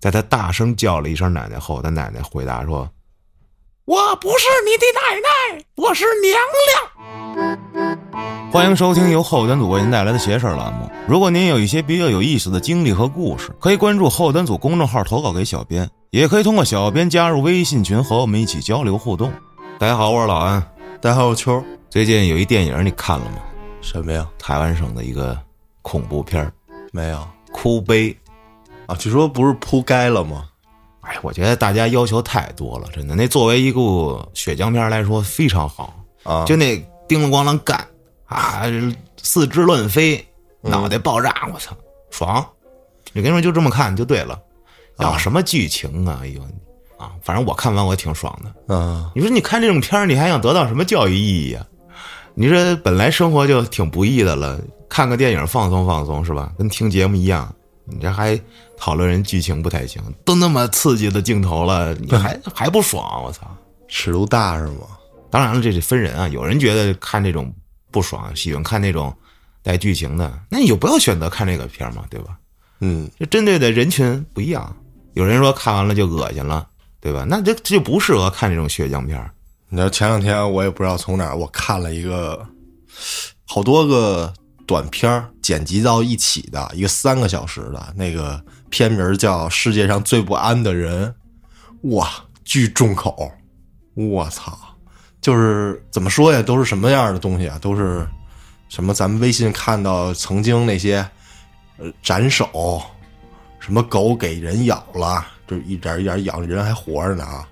[0.00, 2.88] 在他大声叫了一声奶奶后，他奶奶回答说
[3.84, 7.98] ：“我不是你的奶奶，我是娘娘。”
[8.52, 10.88] 欢迎收听由后端组为您带来的邪事儿栏目。
[11.08, 19.32] 如果您有一些比较有意思的经历和故事，可以关注后端组公众号投稿给小编，也可以通过小编加入微信群和我们一起交流互动。
[19.80, 20.62] 大家好，我是老安。
[21.00, 21.60] 大家好，我秋。
[21.90, 23.38] 最近有一电影你看了吗？
[23.80, 24.24] 什么呀？
[24.38, 25.36] 台湾省的一个
[25.82, 26.52] 恐怖片儿
[26.92, 27.18] 没有
[27.50, 28.10] 《哭悲》
[28.88, 28.96] 啊？
[28.96, 30.48] 据说不是扑街了吗？
[31.02, 33.14] 哎，我觉得大家要求太多了，真的。
[33.14, 36.44] 那作为一部血浆片来说，非常好啊！
[36.44, 37.86] 就那叮了咣啷干
[38.26, 38.64] 啊，
[39.22, 40.26] 四肢乱飞，
[40.60, 41.74] 脑袋爆炸，我操，
[42.10, 42.44] 爽！
[43.12, 44.38] 你跟你说，就这么看就对了。
[44.98, 46.20] 要什么剧情啊？
[46.22, 46.42] 哎呦
[46.98, 48.52] 啊，反正我看完我挺爽的。
[48.68, 51.64] 嗯，你说你看这种片儿，你还想得到什么教育意义啊？
[52.34, 56.52] 你说本来生活就挺不易的了，看个电影放松放松是吧？
[56.58, 57.54] 跟听节目一样，
[57.90, 58.40] 你这还
[58.76, 63.22] 讨论人剧情不太行，都那么刺激的镜头了，你还还不爽？
[63.24, 63.46] 我操，
[63.88, 64.86] 尺度大是吗？
[65.30, 67.52] 当然了，这是分人啊，有人觉得看这种
[67.90, 69.14] 不爽，喜欢看那种
[69.62, 72.38] 带剧情的，那你就不要选择看这个片嘛，对吧？
[72.80, 74.76] 嗯，这针对的人群不一样，
[75.14, 76.66] 有人说看完了就恶心了，
[77.00, 77.24] 对吧？
[77.28, 79.30] 那这这就不适合看这种血浆片。
[79.68, 82.46] 你知道前两天我也不知道从哪儿我看了一个
[83.44, 84.32] 好多个
[84.66, 91.10] 短片剪辑到一起的一个三个小时的那个片名叫《世界上最不安的人》，
[91.96, 92.06] 哇，
[92.44, 93.32] 巨重口，
[93.94, 94.58] 我操！
[95.22, 97.58] 就是怎么说呀，都是什么样的东西啊？
[97.62, 98.06] 都是
[98.68, 98.92] 什么？
[98.92, 100.96] 咱们微信看到曾经那些
[101.78, 102.82] 呃斩首，
[103.58, 107.48] 什么狗给人咬了，就一点一点咬，人还活着呢啊！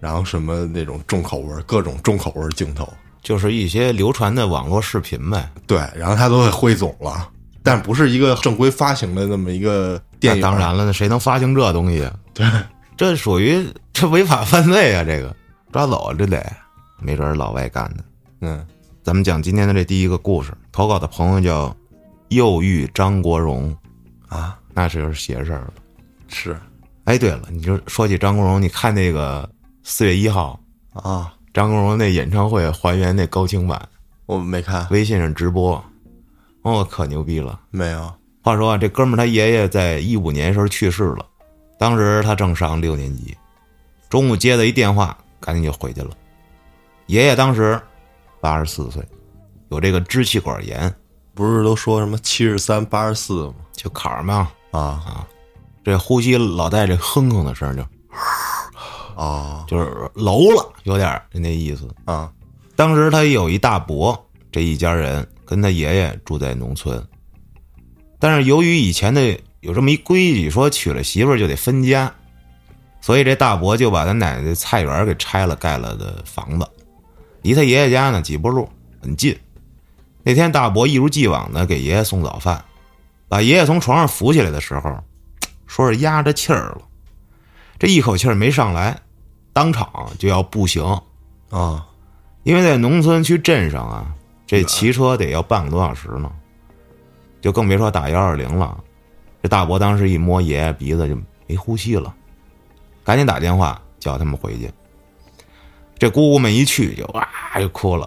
[0.00, 2.86] 然后什么那种重口味各种重口味镜头，
[3.26, 5.50] 就是一些流传的网络视频呗。
[5.66, 7.28] 对，然后他都给汇总了，
[7.60, 10.40] 但不是一个正规发行的那么一个电影。
[10.40, 12.08] 当然了，那谁能发行这东西？
[12.32, 12.46] 对，
[12.96, 15.02] 这属于这违法犯罪啊！
[15.02, 15.34] 这个
[15.72, 16.40] 抓走这得，
[17.00, 18.04] 没准是老外干的。
[18.42, 18.64] 嗯，
[19.02, 21.76] 咱们讲今天的这第一个故事，投稿的朋友叫
[22.28, 23.76] 右玉张国荣
[24.28, 25.72] 啊，那是邪事儿了。
[26.28, 26.56] 是，
[27.06, 29.50] 哎，对了，你就说起张国荣，你看那个。
[29.88, 30.58] 四月一号
[30.92, 33.88] 啊，张国荣那演唱会还原那高清版，
[34.26, 35.82] 我没看，微信上直播，
[36.60, 37.58] 哦，可牛逼了。
[37.70, 38.12] 没有，
[38.42, 41.24] 话说啊，这哥们儿他爷爷在一五年时候去世了，
[41.78, 43.34] 当时他正上六年级，
[44.10, 46.10] 中午接了一电话，赶紧就回去了。
[47.06, 47.80] 爷爷当时
[48.38, 49.02] 八十四岁，
[49.70, 50.94] 有这个支气管炎，
[51.32, 53.54] 不是都说什么七十三八十四吗？
[53.72, 54.52] 就坎儿嘛。
[54.72, 54.78] 啊。
[54.78, 55.26] 啊，
[55.82, 57.82] 这呼吸老带着哼哼的声就。
[59.16, 62.30] 啊，就是楼了，有点那意思啊。
[62.76, 67.02] 当时他有一大伯，这一家人跟他爷爷住在农村，
[68.18, 72.12] 但是由于以前的有这么一规矩，说娶了媳妇儿就得分家，
[73.00, 76.68] 所以这大伯就把他奶奶的菜园给拆了，盖了的房子，
[77.40, 78.68] 离他爷爷家呢几步路，
[79.00, 79.34] 很近。
[80.22, 82.62] 那天大伯一如既往的给爷爷送早饭，
[83.28, 85.02] 把爷爷从床上扶起来的时候，
[85.66, 86.82] 说是压着气儿了，
[87.78, 89.00] 这一口气儿没上来。
[89.56, 90.84] 当场就要步行，
[91.48, 91.86] 啊，
[92.42, 94.14] 因为在农村去镇上啊，
[94.46, 96.30] 这骑车得要半个多小时呢，
[97.40, 98.78] 就更别说打幺二零了。
[99.42, 102.14] 这大伯当时一摸爷爷鼻子就没呼吸了，
[103.02, 104.70] 赶紧打电话叫他们回去。
[105.98, 107.26] 这姑姑们一去就哇
[107.58, 108.06] 就哭了，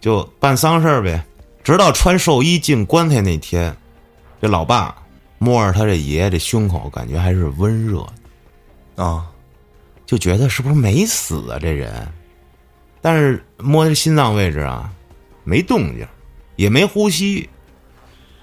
[0.00, 1.20] 就办丧事呗。
[1.64, 3.76] 直到穿寿衣进棺材那天，
[4.40, 4.94] 这老爸
[5.38, 8.06] 摸着他这爷爷这胸口，感觉还是温热
[8.94, 9.26] 的啊。
[10.06, 11.58] 就觉得是不是没死啊？
[11.58, 12.06] 这人，
[13.00, 14.92] 但是摸心脏位置啊，
[15.44, 16.06] 没动静，
[16.56, 17.48] 也没呼吸，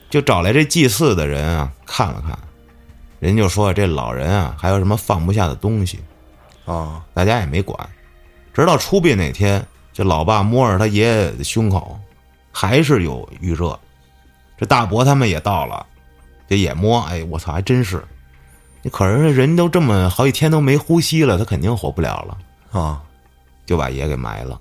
[0.10, 2.38] 就找来这祭祀的人啊看了看，
[3.20, 6.00] 人就说这老人啊还有什么放不下的东西，
[6.66, 7.78] 啊，大家也没管，
[8.54, 12.00] 直到出殡那天，这老爸摸着他爷爷的胸口，
[12.52, 13.80] 还是有预热，
[14.58, 15.86] 这大伯他们也到了，
[16.50, 18.04] 这也摸，哎，我操，还真是。
[18.84, 23.04] 你可是人都这么好几天都没呼吸了，他肯定活不了了啊！
[23.66, 24.60] 就把爷给埋了。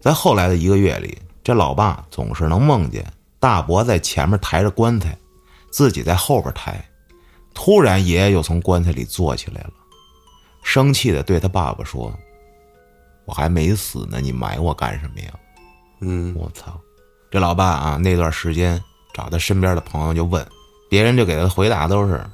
[0.00, 3.04] 在后来的一个月里，这老爸总是能梦见
[3.40, 5.16] 大伯在前面抬着棺材，
[5.70, 6.82] 自己在后边抬。
[7.52, 9.72] 突然，爷爷又从棺材里坐起来了，
[10.62, 12.12] 生气的对他爸爸说
[13.26, 15.32] ：“我还没死呢，你埋我干什么呀？”
[16.00, 16.80] 嗯，我操！
[17.30, 20.46] 这老爸啊，那段时间找他身边的朋友就问，
[20.88, 22.24] 别人就给他回答都是。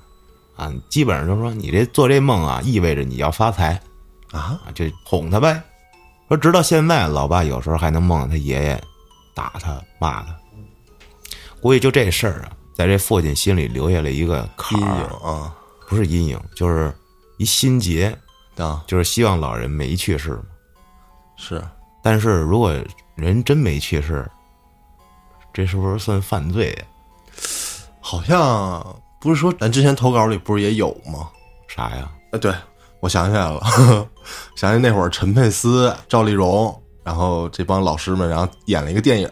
[0.58, 3.80] 啊，基本上就说你这做这梦啊，意味着你要发财，
[4.32, 5.62] 啊，就哄他呗。
[6.26, 8.82] 说直到现在，老爸有时候还能梦到他爷爷
[9.34, 10.36] 打他骂他。
[11.62, 15.54] 估计就这事儿啊，在这父亲心里留下了一个坎儿啊。
[15.88, 16.92] 不是阴影，就是
[17.38, 18.14] 一心结，
[18.56, 20.42] 啊，就是希望老人没去世嘛。
[21.36, 21.64] 是
[22.02, 22.74] 但是如果
[23.14, 24.28] 人真没去世，
[25.52, 26.84] 这是不是算犯罪呀？
[28.00, 28.84] 好像
[29.20, 31.28] 不是说咱之前投稿里不是也有吗？
[31.66, 32.10] 啥呀？
[32.32, 32.52] 啊，对，
[33.00, 34.08] 我想起来了，呵 呵
[34.54, 39.28] 想起那会儿陈佩斯、赵丽蓉，然后这帮老师们，然后演了一个电影，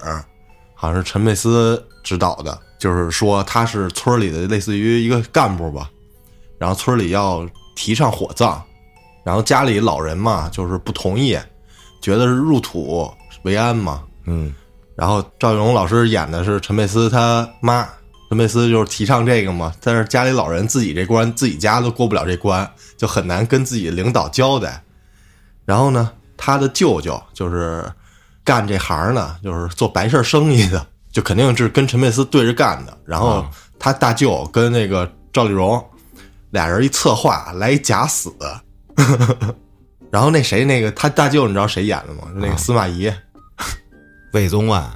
[0.74, 5.90] 好像是陈佩斯执导的，就是说他是村里的类似于一个干部吧，
[6.58, 8.60] 然后村里要提倡火葬，
[9.24, 11.38] 然后家里老人嘛就是不同意，
[12.00, 13.10] 觉得是入土
[13.42, 14.54] 为安嘛，嗯，
[14.94, 17.88] 然后赵丽蓉老师演的是陈佩斯他妈，
[18.28, 24.82] 陈佩斯就是提倡这个嘛，但是家里老人自己这关自己家都过不了这关，就很难跟自己领导交代。
[25.64, 27.84] 然后呢，他的舅舅就是
[28.44, 32.96] 干这行呢，就是做白事生意的，就肯定是跟陈佩斯对着干的。
[33.04, 35.84] 然后啊他大舅跟那个赵丽蓉
[36.50, 38.34] 俩人一策划来一假死，
[40.10, 42.22] 然后那谁那个他大舅你知道谁演的吗？
[42.34, 43.12] 就那个啊司马懿，
[44.32, 44.90] 魏宗万，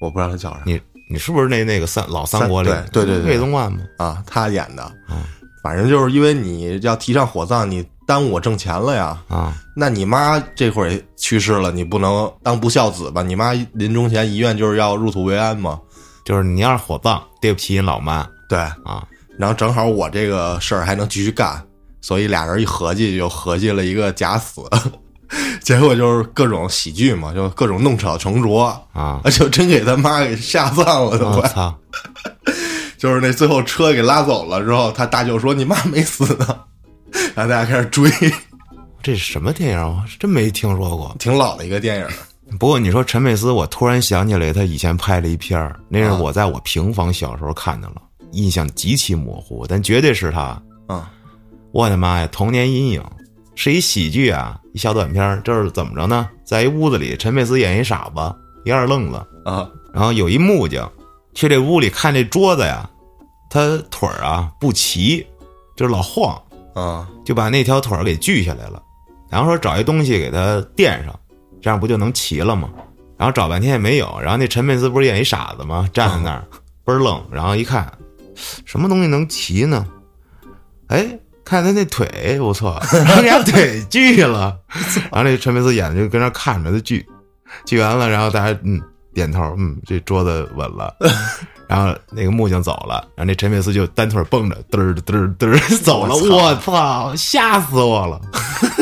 [0.00, 0.60] 我不知道他叫啥。
[0.66, 3.78] 你你是不是那那个三老三国里三对对对对魏宗万吗？
[3.98, 5.22] 啊，他演的啊，
[5.62, 9.22] 反正就是因为你要提倡火葬，你耽误我挣钱了呀。
[9.28, 13.22] 啊，那你妈这会儿去世了，你不能当不孝子吧？
[13.22, 15.80] 你妈临终前遗愿就是要入土为安嘛。
[16.24, 19.06] 就是你要是火葬，对不起你老妈对，啊。
[19.38, 21.62] 然后正好我这个事儿还能继续干，
[22.00, 24.62] 所以俩人一合计就合计了一个假死，
[25.62, 29.20] 结果就是各种喜剧嘛，就各种弄巧成拙，啊！
[29.32, 31.40] 就真给他妈给下葬了都快。
[31.40, 31.74] 我操！
[32.98, 36.46] 就是那最后车给拉走了之后，他大舅说你妈没死呢，
[37.34, 38.10] 然后大家开始追，
[39.02, 39.78] 这是什么电影？
[39.80, 41.14] 我真没听说过。
[41.18, 42.06] 挺老的一个电影。
[42.58, 47.94] 不过你说陈佩斯，我突然想起来，他以前拍了一片儿，那是啊我在我平房小时候看的了，
[48.32, 50.60] 印象极其模糊，但绝对是他。
[50.88, 51.02] 嗯
[51.72, 53.02] 我的妈呀，童年阴影，
[53.54, 55.40] 是一喜剧啊，一小短片儿。
[55.44, 56.28] 这是怎么着呢？
[56.44, 58.34] 在一屋子里，陈佩斯演一傻子，
[58.64, 60.90] 一二愣子，啊然后有一木匠
[61.34, 62.88] 去这屋里看这桌子呀，
[63.48, 65.24] 他腿儿啊不齐，
[65.76, 66.40] 就是老晃，
[66.74, 68.82] 啊就把那条腿儿给锯下来了，
[69.30, 71.18] 然后说找一东西给它垫上，
[71.62, 72.68] 这样不就能齐了吗？
[73.16, 75.88] 然后找半天也没有，然后那陈佩斯不是演一傻子吗？
[75.92, 76.44] 站在那儿
[76.84, 77.90] 倍儿愣，然后一看，
[78.64, 79.86] 什么东西能齐呢？
[80.88, 84.56] 哎，看他那腿，我操，然后给他腿锯了，
[85.12, 87.06] 完了那陈佩斯演的就跟那看着他锯，
[87.66, 88.80] 锯完了，然后大家嗯
[89.12, 90.94] 点头，嗯，这桌子稳了。
[91.66, 96.14] 然后那个木匠走了，然后那陈佩斯就单腿蹦着，嘚儿嘚儿嘚儿 走了。
[96.14, 98.20] 我操吓死我了！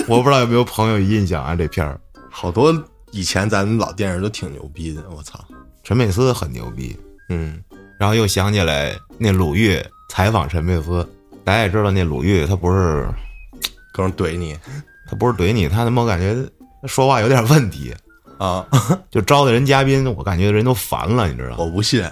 [0.09, 1.55] 我不知道有没有朋友有印象啊？
[1.55, 1.99] 这片儿
[2.29, 2.75] 好多
[3.13, 5.39] 以前咱们老电影都挺牛逼的，我操。
[5.85, 6.97] 陈佩斯很牛逼。
[7.29, 7.63] 嗯
[8.01, 11.09] 然后又想起来那鲁豫采访陈佩斯，
[11.45, 13.09] 大家也知道那鲁豫他不是
[13.93, 14.57] 各种怼你
[15.09, 16.37] 他不是怼你，他他妈感觉
[16.87, 17.95] 说话有点问题，
[18.39, 18.67] 啊！
[19.11, 21.57] 就招的人嘉宾，我感觉人都烦了，你知道？
[21.59, 22.03] 我不信。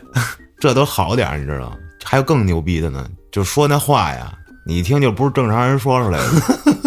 [0.58, 1.72] 这都好点儿，你知道？
[2.04, 4.36] 还有更牛逼的呢，就说那话呀，
[4.66, 6.30] 你一听就不是正常人说出来的。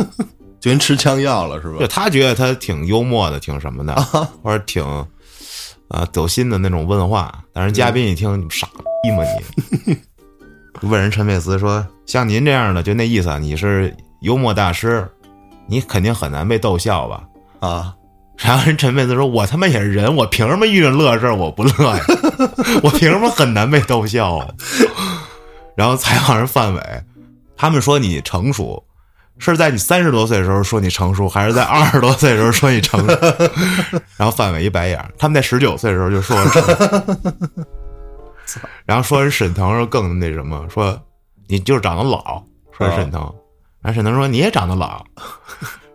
[0.61, 1.87] 就跟吃枪药了是吧就？
[1.87, 3.95] 他觉得他挺幽默的，挺什么的，
[4.43, 4.83] 或者挺
[5.87, 7.43] 啊走心的那种问话。
[7.51, 8.67] 但是嘉宾一听，你傻
[9.01, 9.23] 逼吗
[9.87, 9.97] 你？
[10.83, 15.09] 就问人陈佩斯说：“像您这样的，就那意思啊，你是幽默大师，
[15.65, 17.23] 你肯定很难被逗笑吧
[17.61, 17.95] 啊，？”
[18.37, 22.03] 然后人陈佩斯说：“我他妈也是人，我凭什么遇着乐事儿我不乐呀？
[22.83, 24.47] 我凭什么很难被逗笑啊？”
[25.77, 26.81] 然后采访人范伟，
[27.55, 28.83] 他们说你成熟，
[29.37, 33.15] 是在你三十多岁的时候说你成熟，还是在二十多岁的时候说你成熟？
[34.17, 37.17] 然后范伟一白眼儿，他们在十九岁的时候就说我成熟，
[38.85, 40.99] 然后说人沈腾时候更那什么，说
[41.47, 42.43] 你就是长得老，
[42.77, 43.21] 说人沈腾，
[43.81, 45.03] 然后沈腾说你也长得老，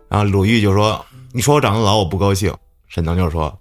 [0.09, 2.53] 然后鲁豫就说你说我长得老我不高兴，
[2.87, 3.57] 沈腾就说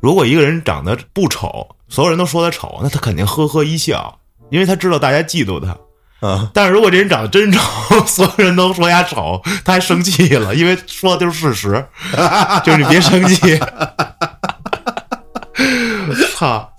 [0.00, 4.18] 如果一个人长得不丑，所有人都说他丑，那他肯定呵呵一笑，
[4.50, 5.76] 因为他知道大家嫉妒他。
[6.20, 7.60] 啊，但是如果这人长得真丑，
[8.04, 11.86] 所有人都说他丑，他还生气了，因为说的就是事实，
[12.64, 13.56] 就是你别生气。
[16.08, 16.72] 我操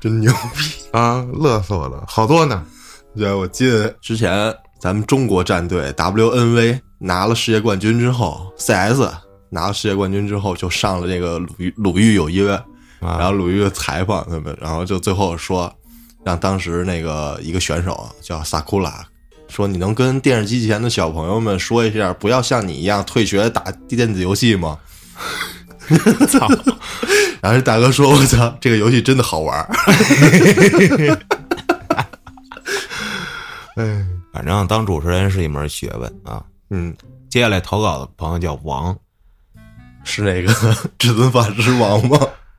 [0.00, 0.88] 真牛逼！
[0.92, 2.64] 啊，乐死我了，好多呢。
[3.16, 9.08] 对，我记得之前咱们中国战队 WNV 拿了世界冠军之后，CS
[9.50, 12.48] 拿了世界冠军之后，就上了这个鲁豫鲁豫有约，
[13.00, 15.72] 然后鲁豫采访他们，然后就最后说，
[16.24, 19.04] 让当时那个一个选手叫萨库拉，
[19.48, 24.78] 说你能跟电视机前的小朋友们说一下，不要像你一样退学打电子游戏吗？
[26.28, 26.48] 操，
[27.40, 29.68] 然后这大哥说：“我操，这个游戏真的好玩儿。
[33.76, 36.42] 哎，反正当主持人是一门学问啊。
[36.70, 36.94] 嗯，
[37.30, 38.96] 接下来投稿的朋友叫王，
[40.04, 40.52] 是那个
[40.98, 42.18] 至尊法师王吗？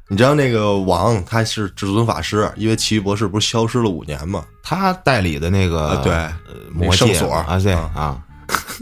[0.10, 4.44] 你知道那个王他是至尊法师，因为奇异博士不是消失了五年吗？
[4.62, 6.14] 他代理的那个、啊对。
[6.14, 6.34] 呃
[6.72, 7.32] 魔圣所。
[7.32, 7.92] 啊，对啊。
[7.96, 8.22] 啊，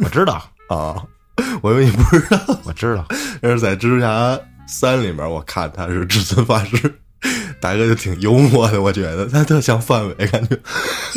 [0.04, 1.04] 我知道，啊，
[1.62, 3.06] 我以为你不知道，我知道，
[3.42, 7.00] 那是在蜘蛛侠三里面，我看他是至尊法师，
[7.60, 10.58] 大哥就挺幽默的，我觉得他特像范伟，感觉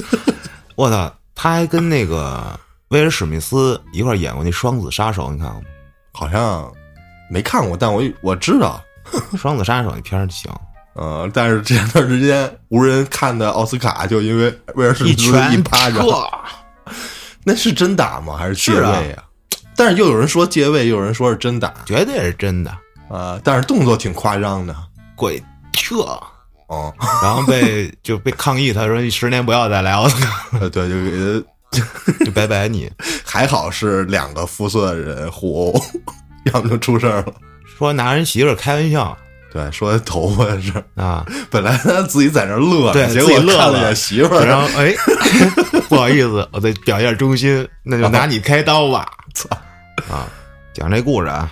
[0.76, 5.66] 我操，他还跟那个威尔史密斯一块演过那《双子杀手》，你看过吗？
[6.12, 6.72] 好像
[7.30, 8.82] 没看过，但我我知道。
[9.36, 10.50] 《双子杀手》那片儿行，
[10.94, 16.06] 呃，但是前段时间无人看的奥斯卡，就因为威尔史密斯拳一巴掌，
[17.44, 18.34] 那是真打吗？
[18.34, 19.24] 还是借位啊？
[19.76, 21.72] 但是又有人说借位，又有人说是真打。
[21.84, 22.76] 绝对是真的，
[23.08, 24.74] 呃、但是动作挺夸张的。
[25.16, 25.96] 鬼撤，
[26.66, 32.24] 哦，然后被就被抗议，他说你十年不要再来奥斯卡， 呃，对，就给他。
[32.24, 32.88] 就拜拜你。
[33.24, 35.84] 还好是两个肤色的人互殴，
[36.52, 37.34] 要不就出事儿了。
[37.76, 39.16] 说拿人媳妇儿开玩笑
[39.54, 44.92] 对，说头发的事，啊， 本来他自己在那乐结果乐了看了眼媳妇儿，然后哎，
[45.88, 49.08] 不好意思，我得表一下忠心，那就拿你开刀吧。
[49.32, 49.48] 操
[50.10, 50.26] 啊，
[50.72, 51.48] 讲这故事啊，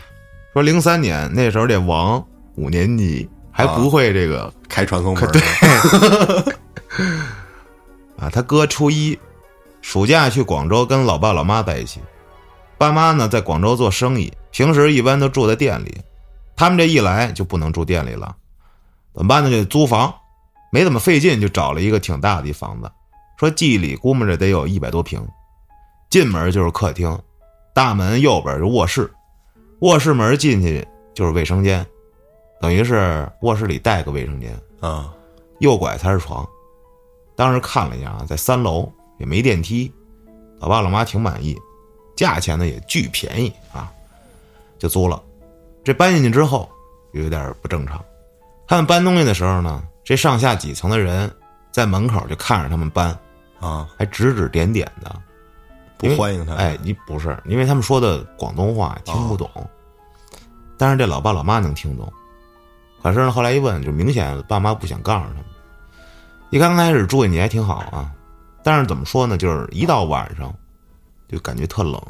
[0.53, 2.21] 说零三年那时候这王
[2.57, 5.41] 五年级还不会这个开传送门，对
[8.19, 9.17] 啊，他哥初一
[9.81, 12.01] 暑假去广州跟老爸老妈在一起，
[12.77, 15.97] 爸妈呢在广州做生意，平时一般都住在店里。
[16.57, 18.37] 他们这一来就不能住店里了，
[19.15, 19.51] 怎么办呢？
[19.51, 20.15] 就租房，
[20.71, 22.91] 没怎么费劲就找了一个挺大的一房子，
[23.37, 25.27] 说记忆里估摸着得有一百多平。
[26.11, 27.19] 进门就是客厅，
[27.75, 29.11] 大门右边是卧室，
[29.81, 31.85] 卧室门进去就是卫生间，
[32.61, 34.55] 等于是卧室里带个卫生间。
[34.81, 35.13] 啊，
[35.61, 36.47] 右拐才是床。
[37.35, 39.91] 当时看了一下啊，在三楼也没电梯，
[40.61, 41.57] 老爸老妈挺满意，
[42.15, 43.91] 价钱呢也巨便宜啊，
[44.79, 45.21] 就租了。
[45.85, 46.71] 这搬进去之后
[47.13, 48.03] 有点不正常，
[48.67, 51.31] 他们搬东西的时候呢，这上下几层的人
[51.73, 53.17] 在门口就看着他们搬，
[53.61, 55.15] 啊，还指指点点的。
[55.99, 59.49] 不欢迎他，哎，你不是，因为他们说的广东话听不懂，
[60.77, 62.13] 但是这老爸老妈能听懂。
[63.03, 65.45] 可是呢，后来一问，就明显爸妈不想告诉他们。
[66.51, 68.13] 一刚开始住进去还挺好啊，
[68.63, 70.55] 但是怎么说呢，就是一到晚上
[71.29, 72.01] 就感觉特冷，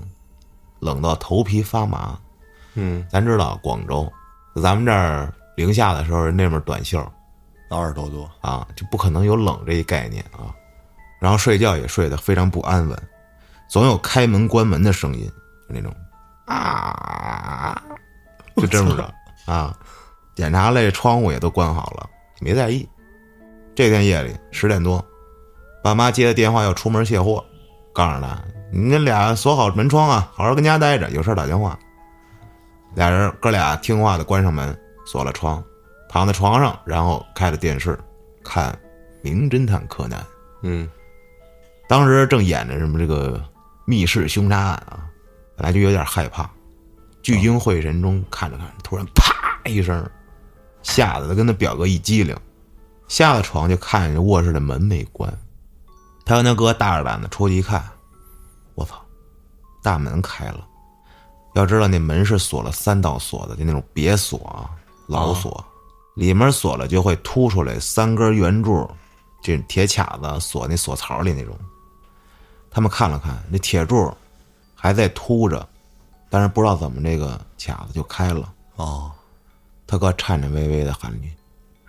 [0.81, 2.19] 冷到头皮发麻。
[2.75, 4.11] 嗯，咱知道广州，
[4.63, 6.99] 咱们这儿零下的时候，那边短袖
[7.71, 10.55] 二十多度，啊，就不可能有冷这一概念啊。
[11.21, 12.99] 然后睡觉也睡得非常不安稳，
[13.69, 15.27] 总有开门关门的声音，
[15.69, 15.95] 就那种
[16.47, 17.81] 啊，
[18.57, 19.15] 就这么着
[19.53, 19.77] 啊。
[20.35, 22.09] 检查了，窗户也都关好了，
[22.41, 22.89] 没在意。
[23.75, 25.05] 这天夜里十点多，
[25.85, 27.45] 爸妈接的电话要出门卸货，
[27.93, 31.79] 告诉他：“你们俩锁好门窗啊，好好跟家待着，有事打电话。”
[32.95, 35.63] 俩人哥俩听话的关上门，锁了窗，
[36.09, 37.99] 躺在床上，然后开了电视，
[38.45, 38.73] 看
[39.23, 40.21] 《名侦探柯南》。
[40.63, 40.89] 嗯，
[41.89, 43.43] 当时正演着什么这个
[43.87, 45.07] 密室凶杀案啊，
[45.57, 46.49] 本来就有点害怕，
[47.23, 50.09] 聚精会神中看着看着，突然啪一声，
[50.83, 52.37] 吓得他跟他表哥一激灵，
[53.09, 55.33] 下了床就看见卧室的门没关，
[56.25, 57.83] 他跟他哥大着胆子出去一看，
[58.75, 59.01] 我操，
[59.83, 60.69] 大门开了。
[61.55, 64.71] 要知道那门是锁了三道锁的，就那种别锁啊，
[65.07, 65.65] 老锁，
[66.17, 68.89] 里面锁了就会凸出来三根圆柱，
[69.43, 71.57] 这铁卡子锁那锁槽里那种。
[72.71, 74.11] 他们看了看，那铁柱
[74.75, 75.69] 还在凸着，
[76.31, 78.51] 但是不知道怎么这个卡子就开了。
[78.77, 79.11] 哦，
[79.87, 81.31] 他哥颤颤巍巍的喊了句：“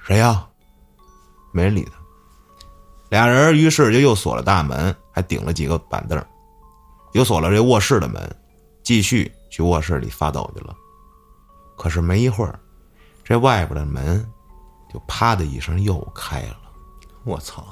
[0.06, 0.46] 谁呀？”
[1.54, 1.92] 没人理他。
[3.10, 6.22] 俩人于是就又锁了大门，还顶了几个板凳，
[7.14, 8.36] 又锁了这卧室的门，
[8.84, 10.76] 继续去卧室里发抖去了。
[11.78, 12.60] 可是没一会儿，
[13.24, 14.28] 这外边的门
[14.92, 16.58] 就啪的一声又开了。
[17.24, 17.64] 我操，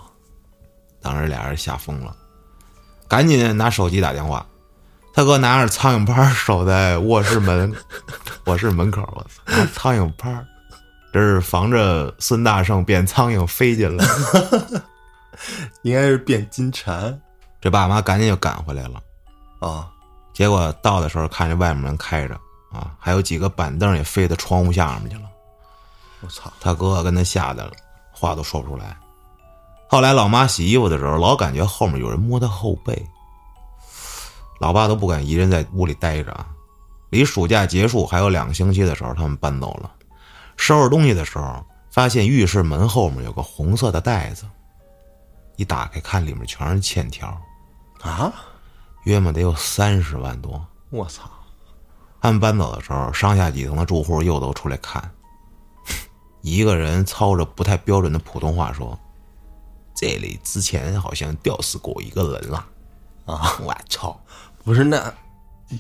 [1.02, 2.16] 当时俩人吓疯了，
[3.08, 4.46] 赶紧拿手机打电话。
[5.12, 7.76] 他哥拿着苍蝇拍守在卧室门
[8.46, 10.46] 卧室门口，我操，拿苍蝇拍，
[11.12, 14.06] 这是防着孙大圣变苍蝇飞进来。
[15.82, 17.20] 应该是变金蝉
[17.60, 19.02] 这爸妈赶紧就赶回来了。
[19.60, 19.92] 啊，
[20.42, 22.34] 结果到的时候，看见外面门开着
[22.72, 25.30] 啊，还有几个板凳也飞到窗户下面去了。
[26.22, 27.72] 我操，他哥跟他吓得
[28.12, 28.98] 话都说不出来。
[29.88, 33.08] 后来老妈洗衣服的时候，老感觉后面有人摸她后背，
[34.60, 36.48] 老爸都不敢一人在屋里待着啊。
[37.12, 39.92] 离暑假结束还有两个星期的时候，他们搬走了。
[40.58, 44.48] 收拾东西的时候，发现浴室门后面有个红色的袋子，
[45.58, 47.28] 一打开看里面全是欠条，
[48.02, 48.34] 啊！
[49.04, 50.66] 约莫得有三十万多。
[50.90, 51.30] 我操！
[52.22, 55.12] 他们搬走的时候，上下几层的住户又都出来看。
[56.42, 58.98] 一个人操着不太标准的普通话说
[59.96, 62.66] ：“这里之前好像吊死过一个人了。”
[63.26, 63.58] 啊！
[63.64, 64.20] 我操！
[64.64, 65.14] 不是那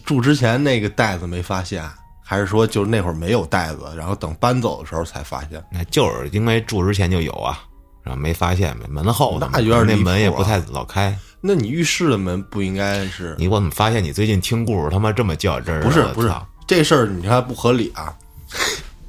[0.05, 1.83] 住之前那个袋子没发现，
[2.23, 5.63] 还是说就是那会儿没有袋子，然后等搬走的时候才发现？
[5.71, 7.59] 那就是因为住之前就有啊，
[8.01, 8.87] 然后没发现呗。
[8.87, 11.15] 门后那有点那门也不太老开。
[11.43, 13.35] 那你浴室的门不应该是？
[13.39, 15.83] 你我怎么发现你最近听故事他妈这么较真儿啊？
[15.83, 18.15] 不是不是我操这事儿，你看不合理啊！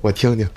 [0.00, 0.48] 我听听，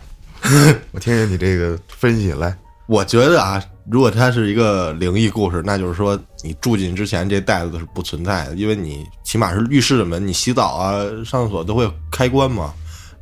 [0.94, 2.56] 我听听你这个分析来。
[2.88, 12.74] 我觉得啊，如果它是一个灵异故事，那就是说你住进之前这袋子是不存在的，因为你起码是浴室的门，你洗澡啊、上厕所都会开关嘛。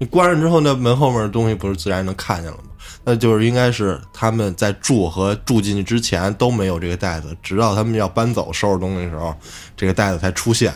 [0.03, 2.63] 你关上之后，那门后面的东西不是自然能看见了吗？
[3.05, 9.33] 那就是应该是他们在住和住进去之前都没有这个袋子，直到他们要搬走收拾东西的时候，
[9.77, 10.73] 这个袋子才出现。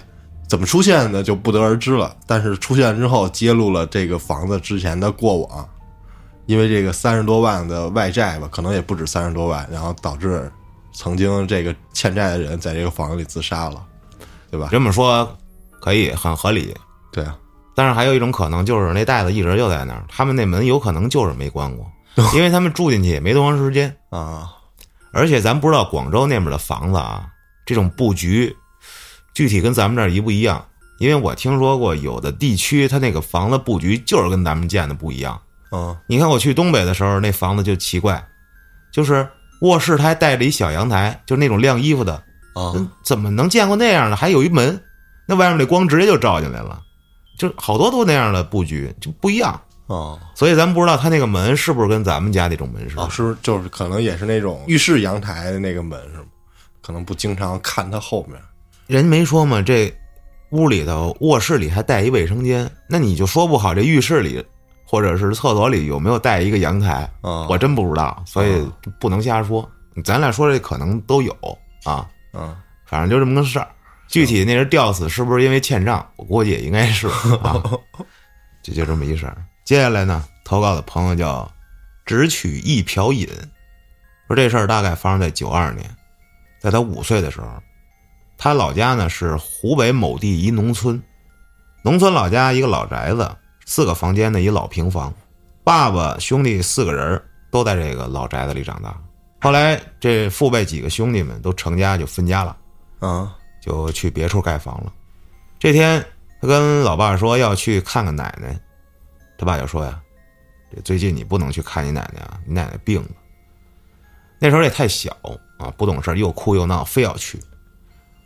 [0.47, 2.15] 怎么出现的就不得而知了。
[2.25, 5.69] 但是出现之后，揭露了这个房子之前的过往，
[6.45, 10.49] 因为这个三十多万的外债吧，可能也不止三十多万，然后导致
[10.93, 13.83] 曾经这个欠债的人在这个房子里自杀了，
[14.49, 14.69] 对吧？
[14.71, 15.29] 这么说
[15.81, 16.73] 可以很合理，
[17.11, 17.37] 对啊，
[17.77, 21.85] 但是还有一种可能就是那袋子一直就在那儿，他们那门有可能就是没关过，
[22.33, 23.95] 因为他们住进去也没多长时间。
[24.09, 24.49] 啊，
[25.13, 27.27] 而且咱不知道广州那边的房子啊，
[27.67, 28.55] 这种布局
[29.35, 30.65] 具体跟咱们这儿一不一样？
[30.97, 35.39] 因为我听说过有的地区它那个房子布局就是跟咱们建的不一样。
[35.71, 38.25] 嗯你看我去东北的时候，那房子就奇怪，
[38.91, 39.29] 就是
[39.61, 42.13] 卧室它还带着一小阳台，就是那种晾衣服的，
[42.55, 44.15] 啊嗯怎么能见过那样的？
[44.15, 44.81] 还有一门，
[45.27, 46.81] 那外面那光直接就照进来了，
[47.37, 49.59] 就好多都那样的布局就不一样。
[49.85, 53.03] 哦所以咱不知道他那个门是不是跟咱们家那种门似的。
[53.03, 56.25] 哦，是不是就是可能也是那种浴室阳台的那个门是吗？
[56.81, 58.37] 可能不经常看他后面。
[58.87, 59.93] 人没说吗，这
[60.49, 64.43] 屋里头卧室里还带一卫生间，那你就说不好这浴室里
[64.85, 68.65] 或者是厕所里有没有带一个阳台，啊我真不知道，所以
[68.99, 69.69] 不能瞎说。
[70.03, 71.33] 咱俩说这可能都有
[71.83, 73.67] 啊，嗯反正就这么个事儿。
[74.07, 76.07] 具体那人吊死是不是因为欠账？
[76.15, 77.07] 我估计也应该是
[77.43, 77.61] 啊，
[78.63, 79.37] 这就这么一事儿。
[79.65, 81.51] 接下来呢，投稿的朋友叫
[82.05, 83.27] 只取一瓢饮，
[84.27, 85.89] 说这事儿大概发生在九二年，
[86.59, 87.47] 在他五岁的时候，
[88.37, 91.01] 他老家呢是湖北某地一农村，
[91.83, 93.29] 农村老家一个老宅子，
[93.65, 95.13] 四个房间的一老平房，
[95.65, 98.97] 爸爸兄弟四个人都在这个老宅子里长大。
[99.41, 102.57] 后来这父辈几个兄弟们都成家就分家了。
[102.99, 103.35] 啊
[103.67, 104.93] 就去别处盖房了。
[105.59, 106.03] 这天，
[106.41, 108.57] 他跟老爸说要去看看奶奶，
[109.37, 109.99] 他爸就说呀
[110.73, 113.09] ：“这最近你不能去看你奶奶啊，你奶奶病了。”
[114.39, 115.11] 那时候也太小
[115.59, 117.37] 啊，不懂事，又哭又闹，非要去。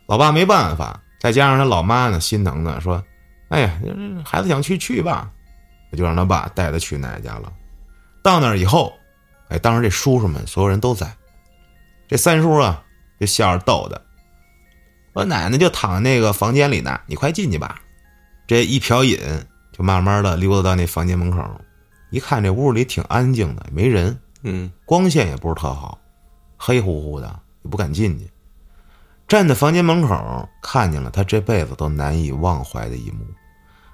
[0.06, 3.02] 老爸没办法，再加上他老妈呢，心疼的说
[3.48, 3.80] ：“哎呀，
[4.24, 5.30] 孩子想去去吧。”
[5.96, 7.52] 就让他爸带他去奶奶家了。
[8.22, 8.94] 到那儿以后，
[9.48, 11.14] 哎，当时这叔叔们所有人都在，
[12.08, 12.82] 这三叔啊
[13.20, 14.00] 就笑着逗他。
[15.12, 17.80] 我奶奶就躺在那个房间里呢，你快进去吧。
[18.46, 19.18] 这一瓢饮
[19.72, 21.42] 就慢慢的溜达到那房间门口，
[22.10, 25.98] 一看这屋里挺安静的，没人，嗯光线也不是特好，
[26.56, 28.30] 黑乎乎的，也不敢进去。
[29.28, 33.24] 站在房间门口，看见了他这辈子都难以忘怀的一幕。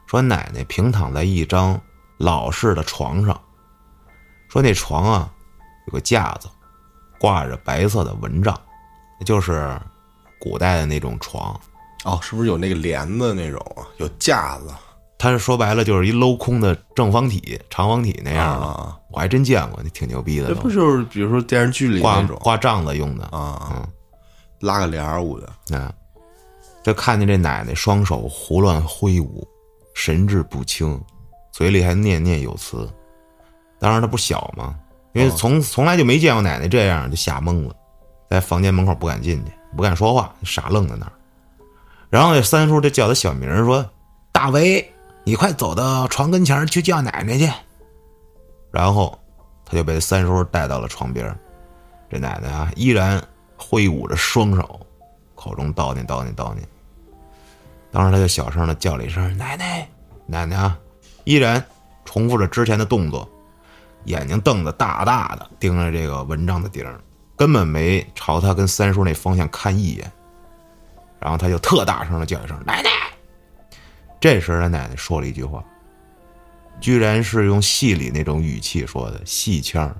[0.06, 1.80] 说奶奶平躺在一张
[2.16, 3.40] 老式的床上，
[4.48, 5.32] 说那床啊
[5.86, 6.48] 有个架子，
[7.20, 8.58] 挂着白色的蚊帐，
[9.24, 9.78] 就是
[10.38, 11.58] 古代的那种床。
[12.04, 13.82] 哦，是不是有那个帘子那种啊？
[13.98, 14.72] 有架子
[15.18, 18.96] 它是说白了就是一镂空的正方体、长方体那样的，啊？
[19.10, 20.54] 我还真见过，那挺牛逼的都。
[20.54, 23.72] 这不就是比如说电视剧里挂那种挂帐子用的啊？
[23.72, 23.88] 嗯
[24.60, 25.46] 拉个帘儿捂的
[25.78, 25.94] 啊，
[26.82, 29.46] 就看见这奶奶双手胡乱挥舞，
[29.94, 31.00] 神志不清，
[31.52, 32.90] 嘴里还念念有词。
[33.78, 34.74] 当然她不小嘛，
[35.12, 37.74] 因为从、从来就没见过奶奶这样，就吓懵了，
[38.28, 41.12] 在房间门口不敢进去，不敢说话，傻愣在那儿。
[42.10, 43.88] 然后这三叔就叫他小名说
[44.32, 47.48] ：“大为，你快走到床跟前去叫奶奶去。”
[48.72, 49.16] 然后
[49.64, 51.32] 他就被三叔带到了床边
[52.10, 53.22] 这奶奶啊，依然
[53.56, 54.80] 挥舞着双手，
[55.36, 56.66] 口中叨念叨念叨念。
[57.92, 59.88] 当时他就小声的叫了一声“奶奶，
[60.26, 60.76] 奶奶啊”，
[61.22, 61.64] 依然
[62.04, 63.30] 重复着之前的动作，
[64.06, 67.00] 眼睛瞪得大大的，盯着这个蚊帐的顶儿，
[67.38, 70.12] 根本没朝他跟三叔那方向看一眼。
[71.20, 72.90] 然后他就特大声的叫一声“奶奶”。
[74.20, 75.64] 这时他奶奶说了一句话，
[76.80, 79.92] 居然是用戏里那种语气说的，戏腔